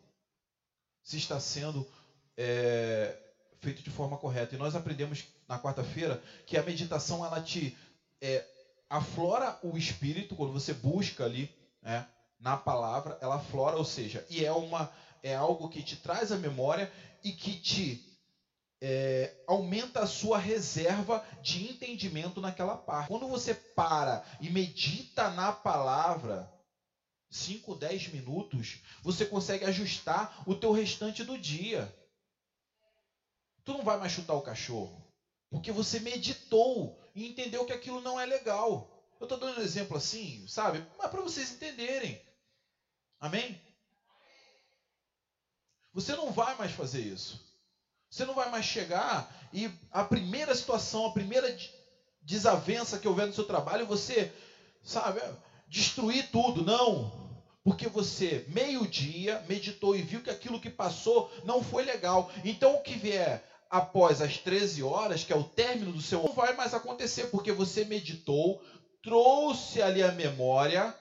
[1.01, 1.89] se está sendo
[2.35, 3.17] é,
[3.61, 4.55] feito de forma correta.
[4.55, 7.77] E nós aprendemos na quarta-feira que a meditação ela te
[8.19, 8.45] é,
[8.89, 11.49] aflora o espírito quando você busca ali
[11.81, 12.05] né,
[12.41, 14.91] na palavra, ela aflora, ou seja, e é uma
[15.23, 16.91] é algo que te traz a memória
[17.23, 18.10] e que te
[18.81, 23.07] é, aumenta a sua reserva de entendimento naquela parte.
[23.07, 26.51] Quando você para e medita na palavra,
[27.29, 31.95] 5, 10 minutos, você consegue ajustar o teu restante do dia.
[33.63, 35.07] Tu não vai mais chutar o cachorro,
[35.51, 38.89] porque você meditou e entendeu que aquilo não é legal.
[39.19, 40.83] Eu estou dando um exemplo assim, sabe?
[40.97, 42.19] Mas para vocês entenderem.
[43.19, 43.61] Amém?
[45.93, 47.50] Você não vai mais fazer isso.
[48.11, 51.57] Você não vai mais chegar e a primeira situação, a primeira
[52.21, 54.33] desavença que houver no seu trabalho, você,
[54.83, 55.21] sabe,
[55.65, 56.61] destruir tudo.
[56.61, 57.09] Não.
[57.63, 62.29] Porque você, meio-dia, meditou e viu que aquilo que passou não foi legal.
[62.43, 66.21] Então, o que vier após as 13 horas, que é o término do seu.
[66.21, 68.61] não vai mais acontecer, porque você meditou,
[69.01, 70.93] trouxe ali a memória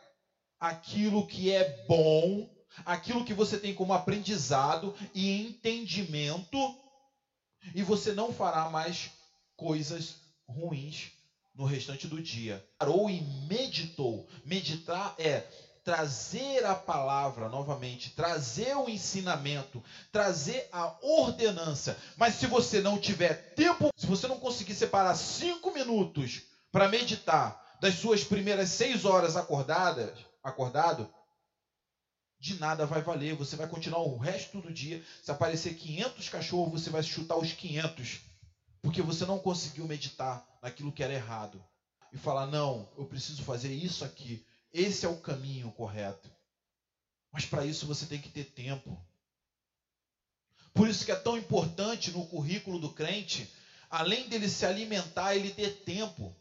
[0.61, 2.49] aquilo que é bom,
[2.85, 6.57] aquilo que você tem como aprendizado e entendimento
[7.75, 9.11] e você não fará mais
[9.57, 10.17] coisas
[10.49, 11.13] ruins
[11.55, 12.65] no restante do dia.
[12.79, 14.27] Parou e meditou.
[14.45, 15.47] Meditar é
[15.85, 19.83] trazer a palavra novamente, trazer o ensinamento,
[20.13, 21.97] trazer a ordenança.
[22.17, 27.79] Mas se você não tiver tempo, se você não conseguir separar cinco minutos para meditar
[27.81, 31.09] das suas primeiras seis horas acordadas, acordado,
[32.41, 33.36] de nada vai valer.
[33.36, 35.05] Você vai continuar o resto do dia.
[35.22, 38.22] Se aparecer 500 cachorros, você vai chutar os 500.
[38.80, 41.62] Porque você não conseguiu meditar naquilo que era errado.
[42.11, 44.45] E falar: não, eu preciso fazer isso aqui.
[44.72, 46.30] Esse é o caminho correto.
[47.30, 48.99] Mas para isso você tem que ter tempo.
[50.72, 53.53] Por isso que é tão importante no currículo do crente,
[53.91, 56.34] além dele se alimentar, ele ter tempo.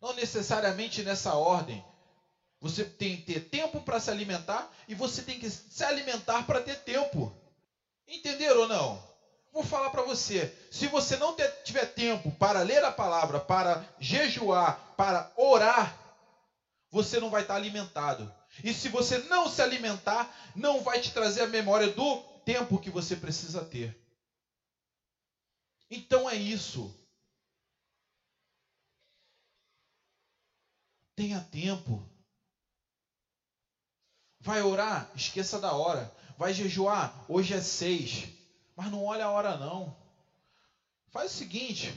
[0.00, 1.84] Não necessariamente nessa ordem.
[2.60, 6.62] Você tem que ter tempo para se alimentar e você tem que se alimentar para
[6.62, 7.34] ter tempo.
[8.06, 9.10] Entenderam ou não?
[9.52, 10.54] Vou falar para você.
[10.70, 15.96] Se você não ter, tiver tempo para ler a palavra, para jejuar, para orar,
[16.90, 18.30] você não vai estar alimentado.
[18.62, 22.90] E se você não se alimentar, não vai te trazer a memória do tempo que
[22.90, 23.96] você precisa ter.
[25.90, 26.94] Então é isso.
[31.16, 32.02] Tenha tempo.
[34.40, 35.10] Vai orar?
[35.14, 36.10] Esqueça da hora.
[36.38, 37.14] Vai jejuar?
[37.28, 38.28] Hoje é seis.
[38.74, 39.94] Mas não olha a hora não.
[41.10, 41.92] Faz o seguinte.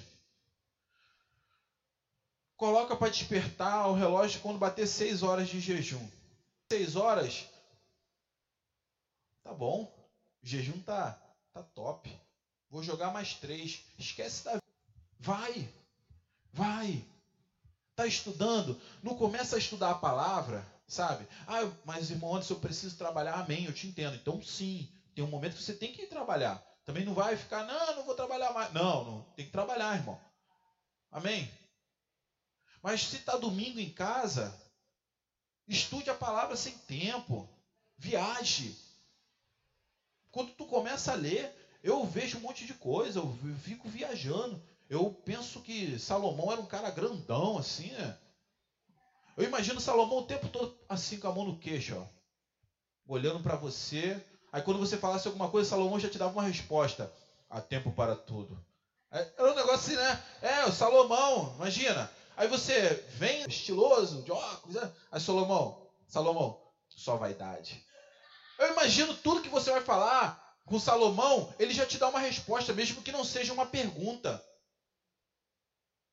[2.57, 6.05] Coloca para despertar o relógio quando bater seis horas de jejum.
[6.69, 7.45] Seis horas.
[9.41, 9.83] Tá bom.
[10.43, 11.17] O jejum tá,
[11.53, 12.13] tá top.
[12.69, 13.85] Vou jogar mais três.
[13.97, 14.61] Esquece da.
[15.17, 15.69] Vai.
[16.51, 17.05] Vai.
[17.95, 18.79] Tá estudando?
[19.01, 21.27] Não começa a estudar a palavra sabe?
[21.47, 24.15] Ah, mas irmão Anderson, eu preciso trabalhar, amém, eu te entendo.
[24.15, 26.63] Então, sim, tem um momento que você tem que ir trabalhar.
[26.85, 28.71] Também não vai ficar, não, não vou trabalhar mais.
[28.73, 30.19] Não, não, tem que trabalhar, irmão.
[31.11, 31.49] Amém?
[32.81, 34.53] Mas se está domingo em casa,
[35.67, 37.49] estude a palavra sem tempo.
[37.97, 38.77] Viaje.
[40.31, 44.61] Quando tu começa a ler, eu vejo um monte de coisa, eu fico viajando.
[44.89, 48.17] Eu penso que Salomão era um cara grandão, assim, né?
[49.35, 52.05] Eu imagino Salomão o tempo todo assim com a mão no queixo, ó,
[53.07, 54.23] olhando para você.
[54.51, 57.11] Aí quando você falasse alguma coisa, Salomão já te dava uma resposta.
[57.49, 58.63] Há tempo para tudo.
[59.11, 60.23] Era é, é um negócio assim, né?
[60.41, 62.09] É, o Salomão, imagina.
[62.35, 64.91] Aí você vem estiloso, de óculos, né?
[65.11, 67.85] Aí Salomão, Salomão, só vaidade.
[68.57, 72.73] Eu imagino tudo que você vai falar com Salomão, ele já te dá uma resposta,
[72.73, 74.43] mesmo que não seja uma pergunta.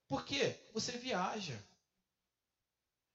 [0.09, 0.59] Por quê?
[0.75, 1.59] Você viaja.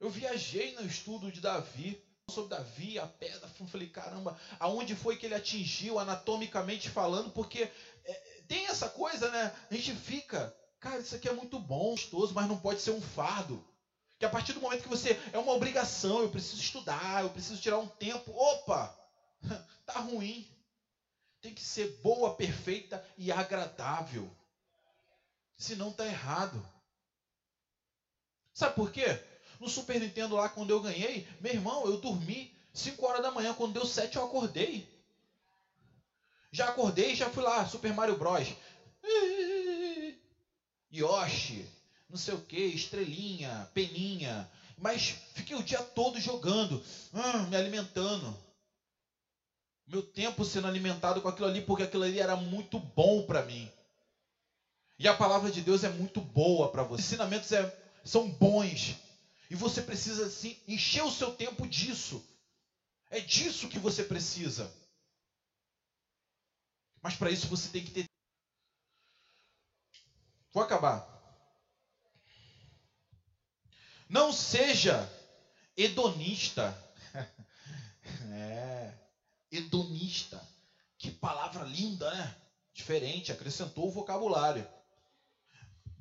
[0.06, 2.00] Eu viajei no estudo de Davi,
[2.30, 7.64] sobre Davi, a pedra, falei, caramba, aonde foi que ele atingiu anatomicamente falando, porque
[8.04, 8.14] é,
[8.48, 9.52] tem essa coisa, né?
[9.72, 13.02] A gente fica, cara, isso aqui é muito bom, gostoso, mas não pode ser um
[13.02, 13.68] fardo.
[14.20, 17.60] Que a partir do momento que você é uma obrigação, eu preciso estudar, eu preciso
[17.60, 18.96] tirar um tempo, opa,
[19.88, 20.48] tá ruim.
[21.42, 24.32] Tem que ser boa, perfeita e agradável.
[25.58, 26.64] Senão tá errado.
[28.54, 29.34] Sabe por quê?
[29.66, 33.52] No Super Nintendo lá, quando eu ganhei, meu irmão, eu dormi 5 horas da manhã.
[33.56, 34.88] Quando deu 7, eu acordei.
[36.52, 38.48] Já acordei já fui lá, Super Mario Bros.
[40.94, 41.68] Yoshi,
[42.08, 44.48] não sei o que, estrelinha, peninha.
[44.78, 46.80] Mas fiquei o dia todo jogando,
[47.12, 48.38] hum, me alimentando.
[49.88, 53.68] Meu tempo sendo alimentado com aquilo ali, porque aquilo ali era muito bom para mim.
[55.00, 57.02] E a palavra de Deus é muito boa para você.
[57.02, 59.04] Os ensinamentos é, são bons.
[59.50, 62.26] E você precisa assim, encher o seu tempo disso.
[63.10, 64.72] É disso que você precisa.
[67.02, 68.06] Mas para isso você tem que ter.
[70.52, 71.08] Vou acabar.
[74.10, 75.08] Não seja
[75.78, 76.76] hedonista.
[78.32, 78.94] é,
[79.52, 80.42] hedonista.
[80.98, 82.42] Que palavra linda, né?
[82.74, 84.68] Diferente, acrescentou o vocabulário.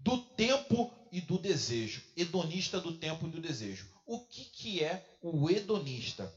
[0.04, 2.02] Do tempo e do desejo.
[2.14, 3.88] Hedonista do tempo e do desejo.
[4.04, 6.30] O que, que é o hedonista?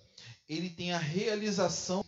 [0.47, 2.05] Ele tem a realização.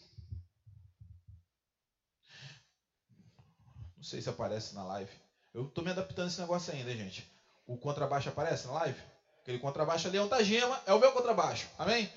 [3.98, 5.12] Não sei se aparece na live.
[5.54, 7.30] Eu estou me adaptando a esse negócio ainda, gente.
[7.68, 9.00] O contrabaixo aparece na live?
[9.42, 11.68] Aquele contrabaixo ali é um Tajima, é o meu contrabaixo.
[11.78, 12.10] Amém?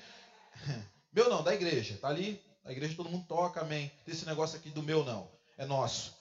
[1.11, 1.95] Meu não, da igreja.
[2.01, 3.91] Tá ali, a igreja todo mundo toca, amém.
[4.03, 5.29] Desse negócio aqui do meu não,
[5.59, 6.15] é nosso.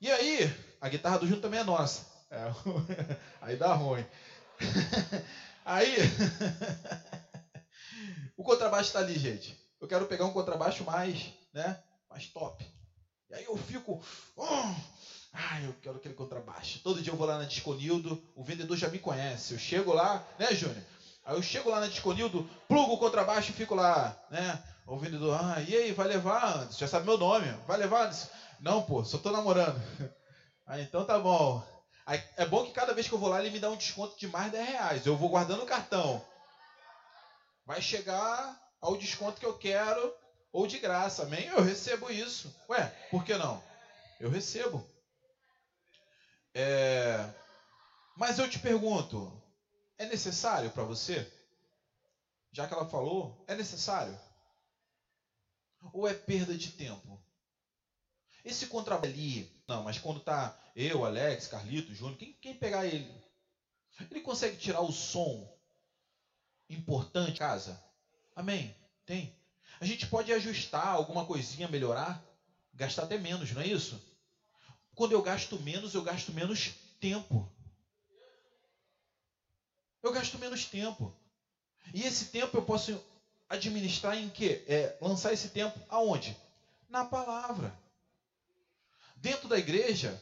[0.00, 2.11] E aí, a guitarra do Júnior também é nossa.
[2.32, 2.50] É,
[3.42, 4.04] aí dá ruim.
[5.64, 5.94] Aí,
[8.36, 9.56] o contrabaixo está ali, gente.
[9.80, 11.80] Eu quero pegar um contrabaixo mais, né,
[12.10, 12.66] mais top.
[13.30, 14.02] E aí eu fico,
[14.36, 14.74] oh,
[15.32, 16.80] ai, eu quero aquele contrabaixo.
[16.82, 19.54] Todo dia eu vou lá na Disconildo, o vendedor já me conhece.
[19.54, 20.82] Eu chego lá, né, Júnior?
[21.24, 24.60] Aí eu chego lá na Disconildo, plugo o contrabaixo e fico lá, né?
[24.84, 26.78] O vendedor, ah, e aí, vai levar, Anderson?
[26.80, 28.26] Já sabe meu nome, vai levar, Anderson?
[28.58, 29.80] Não, pô, só tô namorando.
[30.66, 31.71] Ah, então tá bom.
[32.36, 34.26] É bom que cada vez que eu vou lá, ele me dá um desconto de
[34.28, 35.06] mais 10 reais.
[35.06, 36.24] Eu vou guardando o cartão.
[37.64, 40.14] Vai chegar ao desconto que eu quero
[40.52, 41.46] ou de graça, amém?
[41.46, 42.54] Eu recebo isso.
[42.68, 43.62] Ué, por que não?
[44.20, 44.86] Eu recebo.
[46.54, 47.32] É...
[48.16, 49.42] Mas eu te pergunto,
[49.96, 51.30] é necessário para você?
[52.50, 54.18] Já que ela falou, é necessário?
[55.92, 57.24] Ou é perda de tempo?
[58.44, 63.10] Esse contrabando ali, não, mas quando tá eu, Alex, Carlito, Júnior, quem, quem pegar ele,
[64.10, 65.50] ele consegue tirar o som
[66.68, 67.82] importante casa?
[68.34, 68.74] Amém?
[69.04, 69.36] Tem.
[69.80, 72.22] A gente pode ajustar alguma coisinha, melhorar,
[72.72, 74.00] gastar até menos, não é isso?
[74.94, 77.50] Quando eu gasto menos, eu gasto menos tempo.
[80.02, 81.14] Eu gasto menos tempo.
[81.94, 83.02] E esse tempo eu posso
[83.48, 84.64] administrar em quê?
[84.66, 86.36] É, lançar esse tempo aonde?
[86.88, 87.76] Na palavra.
[89.16, 90.18] Dentro da igreja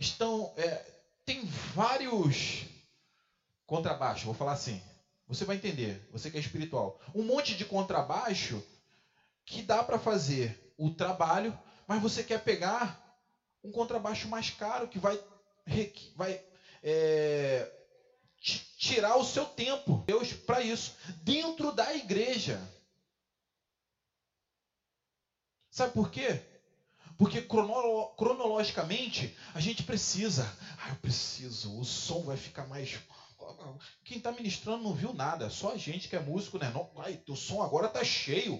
[0.00, 0.84] estão é,
[1.24, 2.64] tem vários
[3.66, 4.82] contrabaixo, vou falar assim.
[5.28, 6.98] Você vai entender, você que é espiritual.
[7.14, 8.60] Um monte de contrabaixo
[9.44, 12.98] que dá para fazer o trabalho, mas você quer pegar
[13.62, 15.22] um contrabaixo mais caro que vai,
[16.16, 16.42] vai
[16.82, 17.70] é,
[18.76, 22.60] tirar o seu tempo, Deus, para isso, dentro da igreja.
[25.70, 26.42] Sabe por quê?
[27.20, 30.50] Porque cronologicamente a gente precisa.
[30.78, 32.98] Ah, eu preciso, o som vai ficar mais.
[34.02, 36.70] Quem está ministrando não viu nada, só a gente que é músico, né?
[36.72, 38.58] Não, ai, teu som agora tá cheio.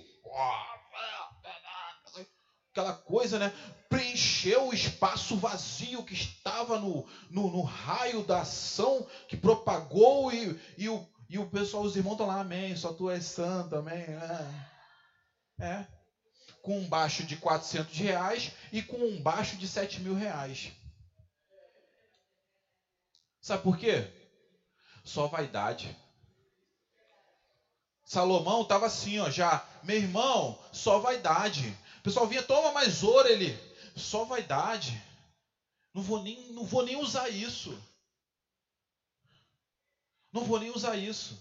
[2.71, 3.51] Aquela coisa, né?
[3.89, 10.61] Preencheu o espaço vazio que estava no, no, no raio da ação que propagou e,
[10.77, 14.05] e, o, e o pessoal, os irmãos estão lá, amém, só tu és santo, amém.
[15.59, 15.65] É.
[15.65, 16.00] é
[16.63, 20.73] com um baixo de 400 reais e com um baixo de 7 mil reais.
[23.41, 24.11] Sabe por quê?
[25.05, 25.97] Só vaidade.
[28.05, 31.77] Salomão estava assim, ó, já, meu irmão, só vaidade.
[32.01, 33.57] O pessoal vinha, toma mais ouro, ele,
[33.97, 35.01] só vaidade.
[35.95, 37.77] Não vou nem, não vou nem usar isso.
[40.33, 41.39] Não vou nem usar isso.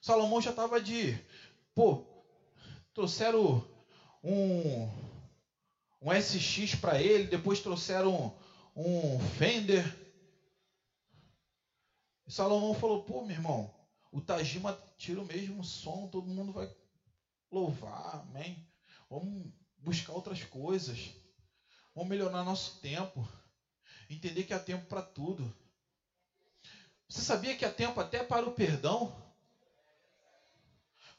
[0.00, 1.18] Salomão já estava de,
[1.74, 2.02] pô,
[2.98, 3.64] trouxeram
[4.24, 4.90] um,
[6.02, 8.36] um SX para ele, depois trouxeram
[8.74, 9.84] um, um Fender.
[12.26, 13.72] E Salomão falou: pô, meu irmão,
[14.10, 16.68] o Tajima tira o mesmo som, todo mundo vai
[17.52, 18.66] louvar, amém?
[19.08, 19.46] Vamos
[19.78, 21.14] buscar outras coisas,
[21.94, 23.28] vamos melhorar nosso tempo,
[24.10, 25.56] entender que há tempo para tudo.
[27.08, 29.27] Você sabia que há tempo até para o perdão?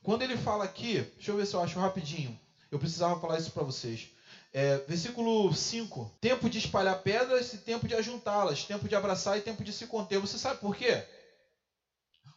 [0.01, 2.39] Quando ele fala aqui, deixa eu ver se eu acho rapidinho.
[2.71, 4.09] Eu precisava falar isso para vocês.
[4.53, 9.41] É, versículo 5: Tempo de espalhar pedras e tempo de ajuntá-las, tempo de abraçar e
[9.41, 10.19] tempo de se conter.
[10.19, 11.05] Você sabe por quê?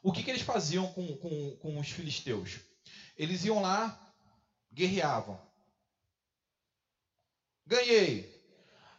[0.02, 2.58] O que, que eles faziam com, com, com os filisteus?
[3.16, 4.12] Eles iam lá,
[4.72, 5.40] guerreavam.
[7.64, 8.30] Ganhei.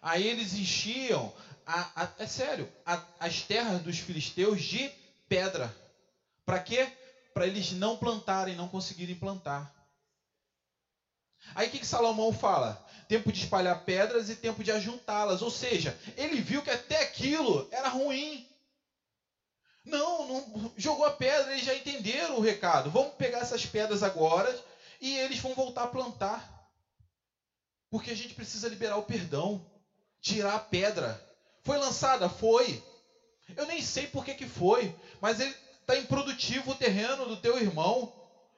[0.01, 1.33] Aí eles enchiam,
[1.65, 4.89] a, a, é sério, a, as terras dos filisteus de
[5.27, 5.73] pedra.
[6.45, 6.91] Para quê?
[7.33, 9.73] Para eles não plantarem, não conseguirem plantar.
[11.55, 12.83] Aí o que, que Salomão fala?
[13.07, 15.41] Tempo de espalhar pedras e tempo de ajuntá-las.
[15.41, 18.47] Ou seja, ele viu que até aquilo era ruim.
[19.83, 22.89] Não, não, jogou a pedra, eles já entenderam o recado.
[22.89, 24.57] Vamos pegar essas pedras agora
[25.01, 26.49] e eles vão voltar a plantar.
[27.89, 29.69] Porque a gente precisa liberar o perdão,
[30.21, 31.21] tirar a pedra.
[31.63, 32.29] Foi lançada?
[32.29, 32.81] Foi.
[33.55, 35.53] Eu nem sei por que, que foi, mas ele
[35.83, 38.11] está improdutivo o terreno do teu irmão.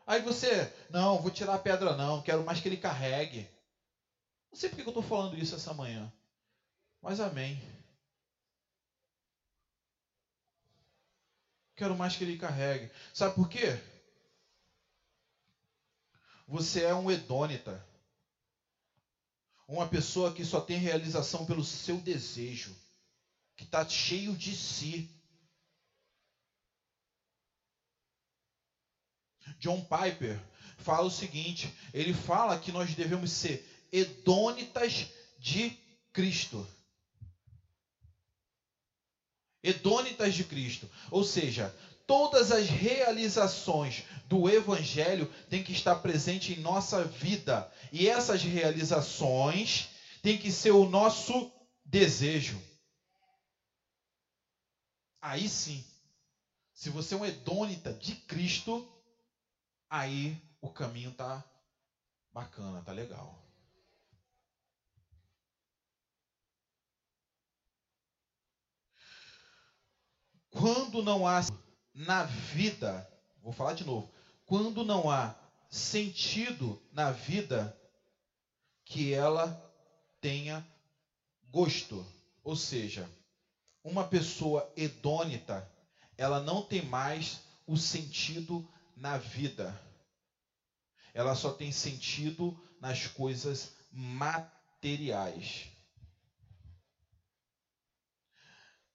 [0.07, 3.49] Aí você, não, vou tirar a pedra não, quero mais que ele carregue.
[4.51, 6.11] Não sei por que eu estou falando isso essa manhã,
[7.01, 7.61] mas amém.
[11.75, 12.89] Quero mais que ele carregue.
[13.13, 13.77] Sabe por quê?
[16.47, 17.85] Você é um hedônita.
[19.67, 22.73] Uma pessoa que só tem realização pelo seu desejo.
[23.57, 25.09] Que está cheio de si.
[29.59, 30.39] John Piper
[30.77, 35.07] fala o seguinte: ele fala que nós devemos ser hedônitas
[35.39, 35.77] de
[36.11, 36.67] Cristo.
[39.63, 40.89] Hedônitas de Cristo.
[41.09, 41.75] Ou seja,
[42.05, 47.71] todas as realizações do Evangelho têm que estar presente em nossa vida.
[47.91, 49.89] E essas realizações
[50.21, 51.51] têm que ser o nosso
[51.83, 52.61] desejo.
[55.21, 55.83] Aí sim,
[56.73, 58.87] se você é um hedônita de Cristo,
[59.89, 61.43] aí o caminho tá
[62.31, 63.41] bacana, tá legal.
[70.49, 71.41] Quando não há
[71.93, 73.07] na vida,
[73.41, 74.11] vou falar de novo,
[74.45, 75.35] quando não há
[75.69, 77.77] sentido na vida,
[78.85, 79.61] que ela
[80.21, 80.65] tenha
[81.49, 82.05] gosto.
[82.43, 83.09] Ou seja,
[83.83, 85.69] uma pessoa hedônita,
[86.17, 89.79] ela não tem mais o sentido na vida.
[91.13, 95.69] Ela só tem sentido nas coisas materiais.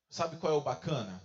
[0.09, 1.23] Sabe qual é o bacana?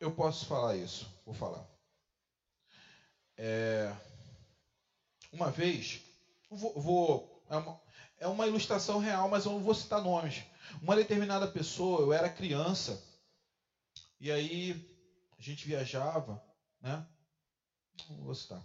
[0.00, 1.66] Eu posso falar isso, vou falar.
[3.38, 3.90] É,
[5.32, 6.02] uma vez,
[6.50, 7.80] vou, vou é, uma,
[8.18, 10.44] é uma ilustração real, mas eu não vou citar nomes.
[10.80, 13.02] Uma determinada pessoa, eu era criança,
[14.20, 14.72] e aí
[15.38, 16.42] a gente viajava,
[16.80, 17.06] né?
[18.20, 18.62] Vou citar.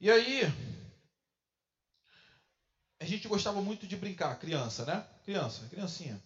[0.00, 0.42] E aí,
[3.00, 5.06] a gente gostava muito de brincar, criança, né?
[5.24, 6.22] Criança, criancinha.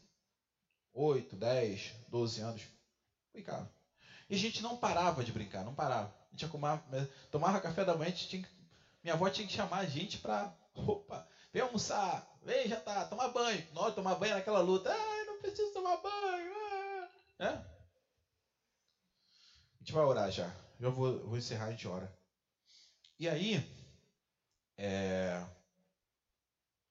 [0.92, 2.62] 8, 10, 12 anos.
[3.32, 3.70] Brincava.
[4.28, 6.14] E a gente não parava de brincar, não parava.
[6.28, 6.80] A gente comer,
[7.30, 8.48] tomava café da manhã, tinha,
[9.02, 13.28] minha avó tinha que chamar a gente para, opa, vem almoçar, vem já tá, tomar
[13.28, 13.60] banho.
[13.60, 16.52] De tomar banho naquela luta, ai, não preciso tomar banho.
[16.54, 17.08] Ah.
[17.38, 17.48] É?
[17.48, 17.64] A
[19.80, 20.52] gente vai orar já.
[20.80, 22.12] Já vou, vou encerrar, a gente ora.
[23.18, 23.62] E aí,
[24.76, 25.44] é,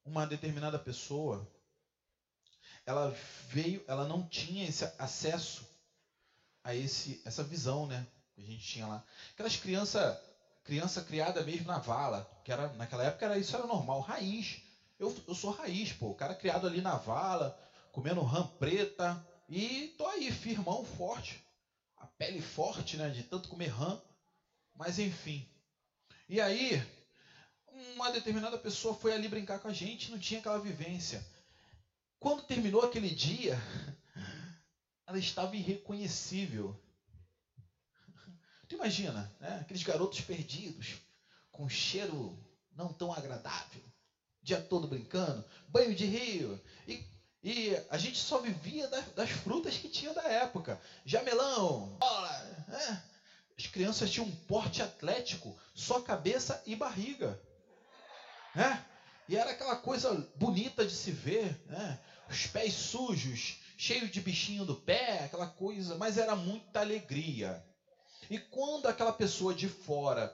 [0.06, 1.46] uma determinada pessoa,
[2.86, 3.10] ela
[3.50, 5.70] veio, ela não tinha esse acesso
[6.64, 8.08] a esse, essa visão, né?
[8.34, 9.04] Que a gente tinha lá.
[9.34, 10.18] Aquelas crianças,
[10.64, 14.62] criança criada mesmo na vala, que era naquela época era isso era normal, raiz.
[15.00, 16.10] Eu, eu sou raiz, pô.
[16.10, 17.60] O cara criado ali na vala,
[17.92, 19.26] comendo rã preta.
[19.50, 21.44] E tô aí, firmão, forte.
[21.98, 23.10] A pele forte, né?
[23.10, 24.00] De tanto comer rã.
[24.76, 25.48] Mas enfim.
[26.30, 26.82] E aí,
[27.96, 31.26] uma determinada pessoa foi ali brincar com a gente, não tinha aquela vivência.
[32.20, 33.60] Quando terminou aquele dia,
[35.06, 36.80] ela estava irreconhecível.
[38.72, 39.58] Tu imagina, né?
[39.60, 40.94] aqueles garotos perdidos,
[41.52, 42.42] com cheiro
[42.74, 43.84] não tão agradável,
[44.42, 46.58] dia todo brincando, banho de rio,
[46.88, 47.04] e,
[47.44, 53.04] e a gente só vivia das, das frutas que tinha da época, jamelão, bola, né?
[53.60, 57.38] As crianças tinham um porte atlético, só cabeça e barriga,
[58.56, 58.86] né?
[59.28, 62.00] E era aquela coisa bonita de se ver, né?
[62.30, 67.62] Os pés sujos, cheio de bichinho do pé, aquela coisa, mas era muita alegria.
[68.32, 70.34] E quando aquela pessoa de fora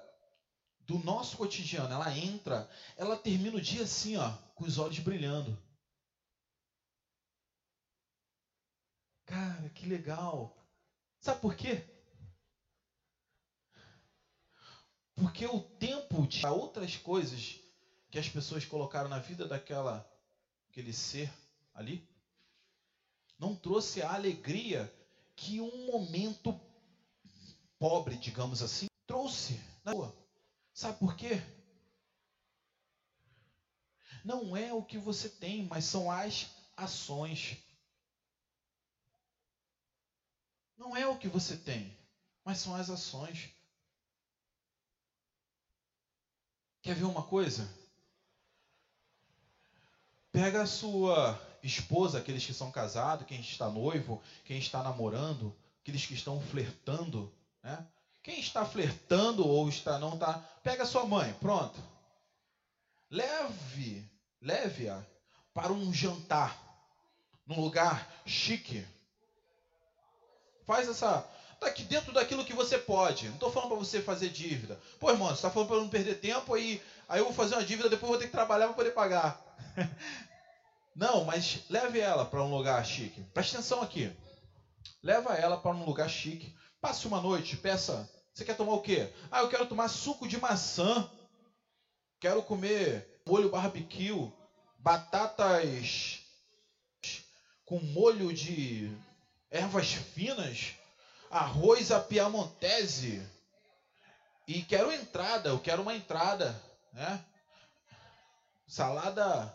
[0.82, 5.58] do nosso cotidiano, ela entra, ela termina o dia assim, ó, com os olhos brilhando.
[9.26, 10.56] Cara, que legal.
[11.20, 11.84] Sabe por quê?
[15.16, 17.60] Porque o tempo de outras coisas
[18.12, 20.08] que as pessoas colocaram na vida daquela
[20.70, 21.34] aquele ser
[21.74, 22.08] ali
[23.40, 24.94] não trouxe a alegria
[25.36, 26.67] que um momento
[27.80, 30.16] pobre, digamos assim, trouxe na rua.
[30.74, 31.42] Sabe por quê?
[34.24, 37.58] Não é o que você tem, mas são as ações.
[40.78, 41.98] Não é o que você tem,
[42.44, 43.50] mas são as ações.
[46.82, 47.68] Quer ver uma coisa?
[50.32, 56.06] Pega a sua esposa, aqueles que são casados, quem está noivo, quem está namorando, aqueles
[56.06, 57.34] que estão flertando,
[57.68, 57.86] né?
[58.24, 61.78] Quem está flertando ou está não está, pega sua mãe, pronto.
[63.12, 64.10] Leve,
[64.42, 65.02] leve-a
[65.54, 66.58] para um jantar
[67.46, 68.86] num lugar chique.
[70.66, 71.26] Faz essa.
[71.54, 73.28] Está aqui dentro daquilo que você pode.
[73.28, 74.80] Não estou falando para você fazer dívida.
[75.00, 76.82] Pô, irmão, você está falando para não perder tempo aí.
[77.10, 79.42] Aí eu vou fazer uma dívida, depois vou ter que trabalhar para poder pagar.
[80.96, 83.24] não, mas leve ela para um lugar chique.
[83.34, 84.16] Preste atenção aqui.
[85.02, 86.56] Leva ela para um lugar chique.
[86.80, 88.10] Passe uma noite, peça.
[88.34, 89.12] Você quer tomar o quê?
[89.32, 91.10] Ah, eu quero tomar suco de maçã.
[92.20, 94.32] Quero comer molho barbecue,
[94.78, 96.20] batatas
[97.66, 98.90] com molho de
[99.52, 100.74] ervas finas,
[101.30, 103.22] arroz à piamontese.
[104.48, 106.56] E quero entrada, eu quero uma entrada,
[106.94, 107.26] né?
[108.66, 109.54] Salada,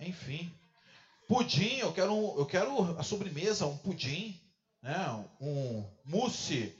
[0.00, 0.50] enfim.
[1.26, 4.40] Pudim, eu quero, eu quero a sobremesa, um pudim,
[4.88, 5.24] né?
[5.38, 6.74] Um mousse,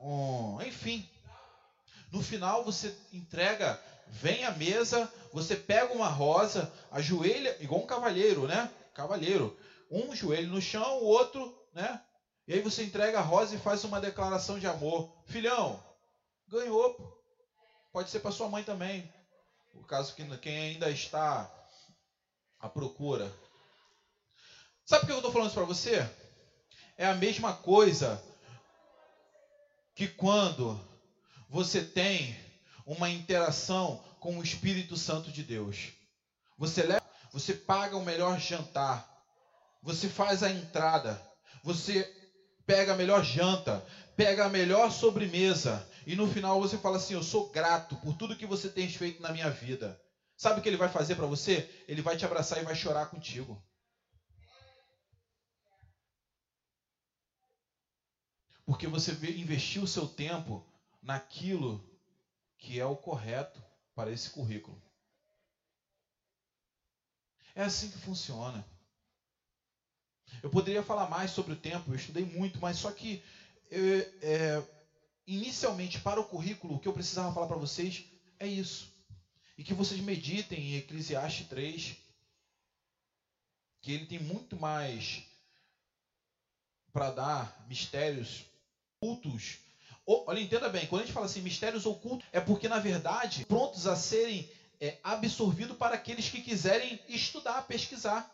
[0.00, 1.08] um, enfim.
[2.10, 8.48] No final você entrega, vem à mesa, você pega uma rosa, ajoelha, igual um cavalheiro,
[8.48, 8.68] né?
[8.92, 9.56] Cavalheiro
[9.92, 12.02] um joelho no chão, o outro, né?
[12.48, 15.14] E aí você entrega a rosa e faz uma declaração de amor.
[15.26, 15.80] Filhão,
[16.48, 17.22] ganhou.
[17.92, 19.08] Pode ser para sua mãe também.
[19.74, 21.48] O caso que quem ainda está
[22.58, 23.30] à procura.
[24.84, 26.21] Sabe por que eu estou falando isso para você?
[27.02, 28.22] É a mesma coisa
[29.92, 30.80] que quando
[31.50, 32.38] você tem
[32.86, 35.88] uma interação com o Espírito Santo de Deus.
[36.56, 39.20] Você leva, você paga o melhor jantar,
[39.82, 41.20] você faz a entrada,
[41.64, 42.08] você
[42.64, 43.84] pega a melhor janta,
[44.16, 48.36] pega a melhor sobremesa e no final você fala assim: Eu sou grato por tudo
[48.36, 50.00] que você tem feito na minha vida.
[50.36, 51.68] Sabe o que ele vai fazer para você?
[51.88, 53.60] Ele vai te abraçar e vai chorar contigo.
[58.64, 60.64] Porque você investiu o seu tempo
[61.02, 61.84] naquilo
[62.56, 63.62] que é o correto
[63.94, 64.80] para esse currículo.
[67.54, 68.64] É assim que funciona.
[70.42, 73.22] Eu poderia falar mais sobre o tempo, eu estudei muito, mas só que
[73.70, 74.64] eu, é,
[75.26, 78.04] inicialmente para o currículo, o que eu precisava falar para vocês
[78.38, 78.92] é isso.
[79.58, 81.96] E que vocês meditem em Eclesiastes 3,
[83.82, 85.24] que ele tem muito mais
[86.92, 88.51] para dar mistérios
[89.02, 89.58] ocultos.
[90.06, 93.86] Olha, entenda bem, quando a gente fala assim, mistérios ocultos, é porque, na verdade, prontos
[93.86, 94.50] a serem
[94.80, 98.30] é, absorvidos para aqueles que quiserem estudar, pesquisar.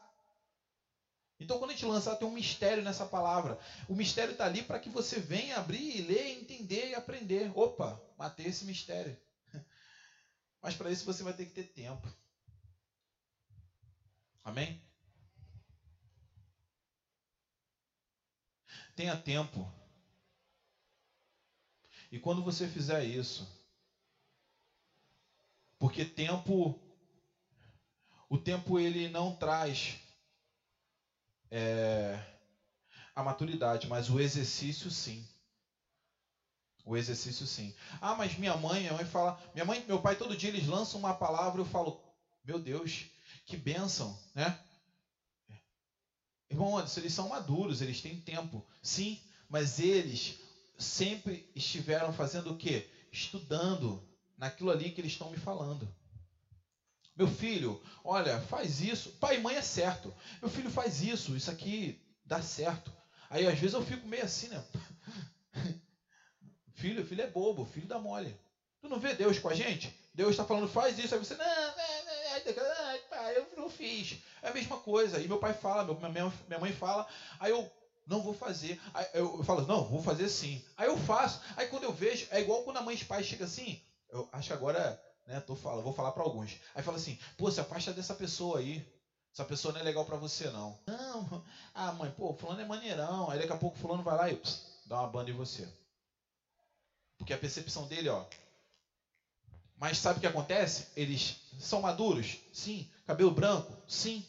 [1.40, 3.58] Então, quando a gente lançar, tem um mistério nessa palavra.
[3.88, 7.52] O mistério está ali para que você venha abrir, ler, entender e aprender.
[7.54, 9.16] Opa, matei esse mistério.
[10.60, 12.08] Mas para isso você vai ter que ter tempo.
[14.42, 14.82] Amém?
[18.96, 19.70] Tenha tempo.
[22.12, 23.46] E quando você fizer isso,
[25.78, 26.72] porque tempo,
[28.28, 29.98] o tempo ele não traz
[31.50, 32.18] é,
[33.14, 35.26] a maturidade, mas o exercício sim.
[36.84, 37.72] O exercício sim.
[38.00, 40.98] Ah, mas minha mãe, minha mãe fala, minha mãe, meu pai todo dia eles lançam
[40.98, 41.94] uma palavra, eu falo,
[42.44, 43.06] meu Deus,
[43.44, 44.54] que bênção, né?
[46.50, 48.62] Irmão eles são maduros, eles têm tempo.
[48.82, 50.34] Sim, mas eles
[50.78, 52.88] sempre estiveram fazendo o quê?
[53.10, 54.02] Estudando
[54.36, 55.86] naquilo ali que eles estão me falando.
[57.16, 59.10] Meu filho, olha, faz isso.
[59.14, 60.14] Pai e mãe é certo.
[60.40, 62.92] Meu filho faz isso, isso aqui dá certo.
[63.28, 64.64] Aí às vezes eu fico meio assim, né?
[66.74, 68.38] filho, filho é bobo, filho dá mole.
[68.80, 69.92] Tu não vê Deus com a gente?
[70.14, 71.12] Deus está falando, faz isso.
[71.12, 71.74] Aí você, não, não,
[72.54, 74.18] não, pai, eu não fiz.
[74.40, 75.20] É a mesma coisa.
[75.20, 77.06] E meu pai fala, minha mãe fala,
[77.40, 77.68] aí eu
[78.08, 78.80] não vou fazer.
[78.92, 80.64] Aí eu, falo, não, vou fazer sim.
[80.76, 81.40] Aí eu faço.
[81.56, 83.80] Aí quando eu vejo, é igual quando a mãe e pai chega assim,
[84.10, 85.40] eu acho que agora né?
[85.40, 86.58] Tô falando, vou falar para alguns.
[86.74, 88.84] Aí fala assim: pô, se afasta dessa pessoa aí.
[89.30, 90.76] Essa pessoa não é legal para você, não.
[90.86, 91.44] Não,
[91.74, 93.30] ah, mãe, pô, fulano é maneirão.
[93.30, 94.40] Aí daqui a pouco fulano vai lá e
[94.86, 95.68] dá uma banda em você.
[97.18, 98.24] Porque a percepção dele, ó.
[99.76, 100.86] Mas sabe o que acontece?
[100.96, 102.38] Eles são maduros?
[102.52, 102.90] Sim.
[103.06, 103.70] Cabelo branco?
[103.86, 104.26] Sim.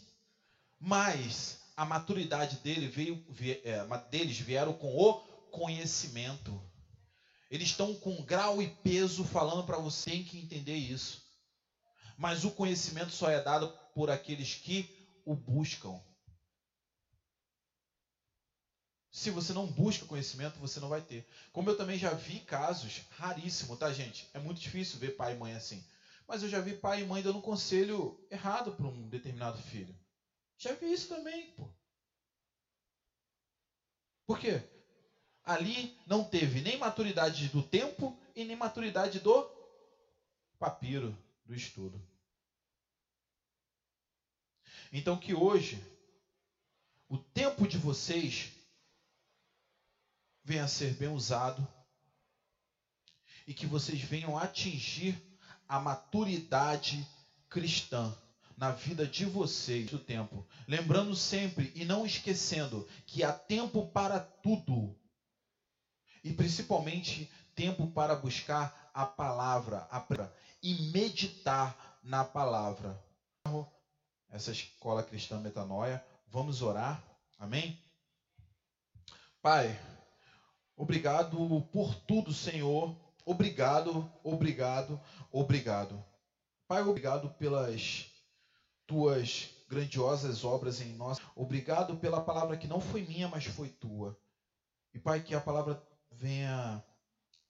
[0.79, 3.25] Mas a maturidade dele veio,
[3.63, 5.13] é, deles vieram com o
[5.49, 6.61] conhecimento.
[7.49, 11.23] Eles estão com grau e peso falando para você tem que entender isso.
[12.17, 14.93] Mas o conhecimento só é dado por aqueles que
[15.25, 15.97] o buscam.
[19.09, 21.25] Se você não busca conhecimento, você não vai ter.
[21.53, 24.29] Como eu também já vi casos, raríssimo, tá, gente?
[24.33, 25.81] É muito difícil ver pai e mãe assim.
[26.27, 29.97] Mas eu já vi pai e mãe dando um conselho errado para um determinado filho.
[30.59, 31.65] Já vi isso também, pô.
[34.27, 34.61] Por quê?
[35.41, 39.49] Ali não teve nem maturidade do tempo e nem maturidade do
[40.59, 41.99] papiro, do estudo.
[44.91, 45.81] Então que hoje
[47.07, 48.51] o tempo de vocês
[50.43, 51.65] venha a ser bem usado
[53.47, 55.17] e que vocês venham atingir
[55.69, 57.07] a maturidade
[57.47, 58.13] cristã
[58.59, 60.45] na vida de vocês do tempo.
[60.67, 64.93] Lembrando sempre e não esquecendo que há tempo para tudo.
[66.21, 70.05] E principalmente tempo para buscar a palavra, a
[70.61, 73.01] e meditar na palavra.
[74.29, 77.01] Essa escola cristã metanoia, vamos orar.
[77.39, 77.81] Amém?
[79.41, 79.79] Pai,
[80.75, 82.93] obrigado por tudo, Senhor.
[83.25, 84.99] Obrigado, obrigado,
[85.31, 86.03] obrigado.
[86.67, 88.08] Pai, obrigado pelas
[88.89, 91.19] tuas grandiosas obras em nós.
[91.35, 94.19] Obrigado pela palavra que não foi minha, mas foi tua.
[94.91, 95.79] E Pai, que a palavra
[96.11, 96.83] venha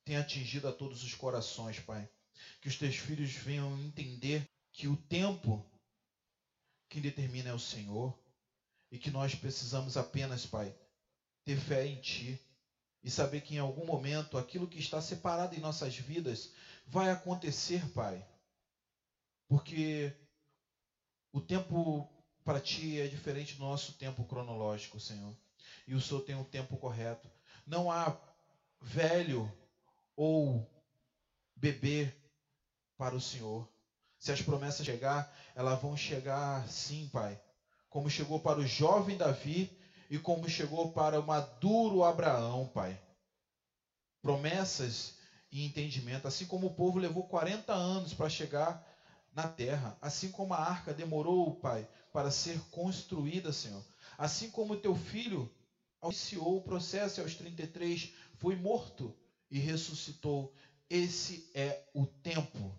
[0.04, 2.10] tenha atingido a todos os corações, Pai.
[2.60, 5.66] Que os teus filhos venham entender que o tempo
[6.90, 8.20] quem determina é o Senhor
[8.92, 10.76] e que nós precisamos apenas, Pai,
[11.46, 12.38] ter fé em Ti
[13.02, 16.52] e saber que em algum momento aquilo que está separado em nossas vidas
[16.86, 18.28] vai acontecer, Pai.
[19.48, 20.14] Porque
[21.32, 22.08] o tempo
[22.44, 25.36] para ti é diferente do nosso tempo cronológico, Senhor.
[25.88, 27.30] E o Senhor tem o um tempo correto.
[27.66, 28.18] Não há
[28.82, 29.52] velho
[30.16, 30.68] ou
[31.56, 32.12] bebê
[32.98, 33.68] para o Senhor.
[34.18, 37.40] Se as promessas chegar, elas vão chegar sim, Pai.
[37.90, 39.70] Como chegou para o jovem Davi
[40.10, 43.00] e como chegou para o maduro Abraão, Pai.
[44.22, 45.18] Promessas
[45.52, 48.89] e entendimento, assim como o povo levou 40 anos para chegar
[49.40, 53.82] na terra, assim como a arca demorou, Pai, para ser construída, Senhor.
[54.18, 55.50] Assim como teu filho
[56.04, 59.16] iniciou o processo aos 33, foi morto
[59.50, 60.54] e ressuscitou.
[60.90, 62.76] Esse é o tempo.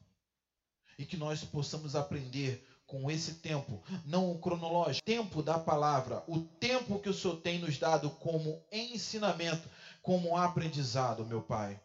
[0.98, 6.40] E que nós possamos aprender com esse tempo, não o cronológico, tempo da palavra, o
[6.40, 9.66] tempo que o Senhor tem nos dado como ensinamento,
[10.02, 11.80] como aprendizado, meu Pai.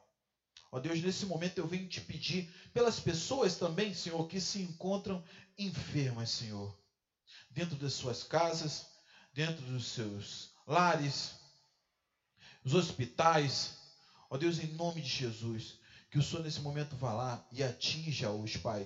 [0.75, 5.23] Ó Deus, nesse momento eu venho te pedir pelas pessoas também, Senhor, que se encontram
[5.57, 6.77] enfermas, Senhor,
[7.49, 8.85] dentro das suas casas,
[9.31, 11.35] dentro dos seus lares,
[12.61, 13.77] os hospitais.
[14.29, 15.79] Ó Deus, em nome de Jesus,
[16.11, 18.85] que o Senhor nesse momento vá lá e atinja-os, Pai,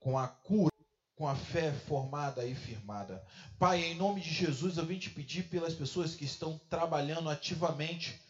[0.00, 0.74] com a cura,
[1.14, 3.24] com a fé formada e firmada.
[3.60, 8.20] Pai, em nome de Jesus, eu vim te pedir pelas pessoas que estão trabalhando ativamente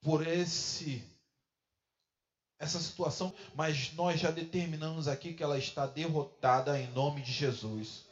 [0.00, 1.04] por esse
[2.60, 8.04] essa situação, mas nós já determinamos aqui que ela está derrotada em nome de Jesus.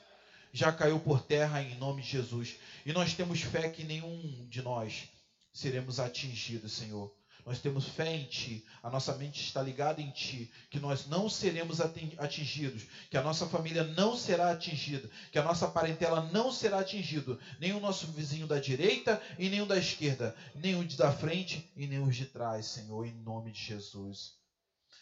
[0.51, 2.57] Já caiu por terra em nome de Jesus.
[2.87, 5.11] E nós temos fé que nenhum de nós
[5.53, 7.15] seremos atingidos, Senhor.
[7.45, 11.29] Nós temos fé em Ti, a nossa mente está ligada em Ti, que nós não
[11.29, 16.81] seremos atingidos, que a nossa família não será atingida, que a nossa parentela não será
[16.81, 21.13] atingida, nem o nosso vizinho da direita e nem o da esquerda, nem o da
[21.13, 24.38] frente e nem os de trás, Senhor, em nome de Jesus.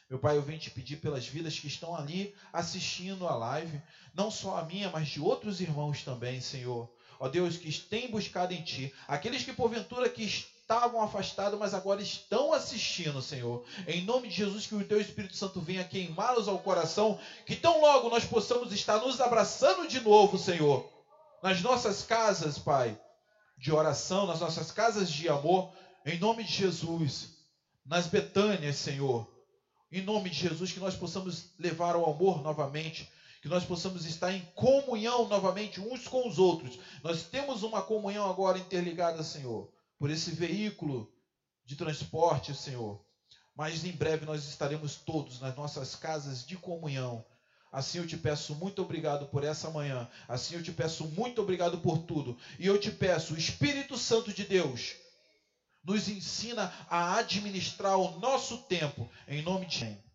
[0.08, 3.82] Meu Pai, eu venho te pedir pelas vidas que estão ali assistindo a live,
[4.14, 6.88] não só a minha, mas de outros irmãos também, Senhor.
[7.18, 12.00] Ó Deus, que têm buscado em Ti, aqueles que porventura que estavam afastados, mas agora
[12.00, 13.64] estão assistindo, Senhor.
[13.88, 17.80] Em nome de Jesus, que o Teu Espírito Santo venha queimá-los ao coração, que tão
[17.80, 20.88] logo nós possamos estar nos abraçando de novo, Senhor,
[21.42, 22.96] nas nossas casas, Pai,
[23.58, 25.72] de oração, nas nossas casas de amor,
[26.04, 27.30] em nome de Jesus,
[27.84, 29.34] nas Betânias, Senhor
[29.90, 33.10] em nome de Jesus, que nós possamos levar ao amor novamente,
[33.40, 36.78] que nós possamos estar em comunhão novamente uns com os outros.
[37.02, 41.12] Nós temos uma comunhão agora interligada, Senhor, por esse veículo
[41.64, 43.00] de transporte, Senhor.
[43.54, 47.24] Mas em breve nós estaremos todos nas nossas casas de comunhão.
[47.72, 50.08] Assim eu te peço muito obrigado por essa manhã.
[50.28, 52.36] Assim eu te peço muito obrigado por tudo.
[52.58, 54.96] E eu te peço, Espírito Santo de Deus,
[55.86, 60.05] nos ensina a administrar o nosso tempo em nome de quem?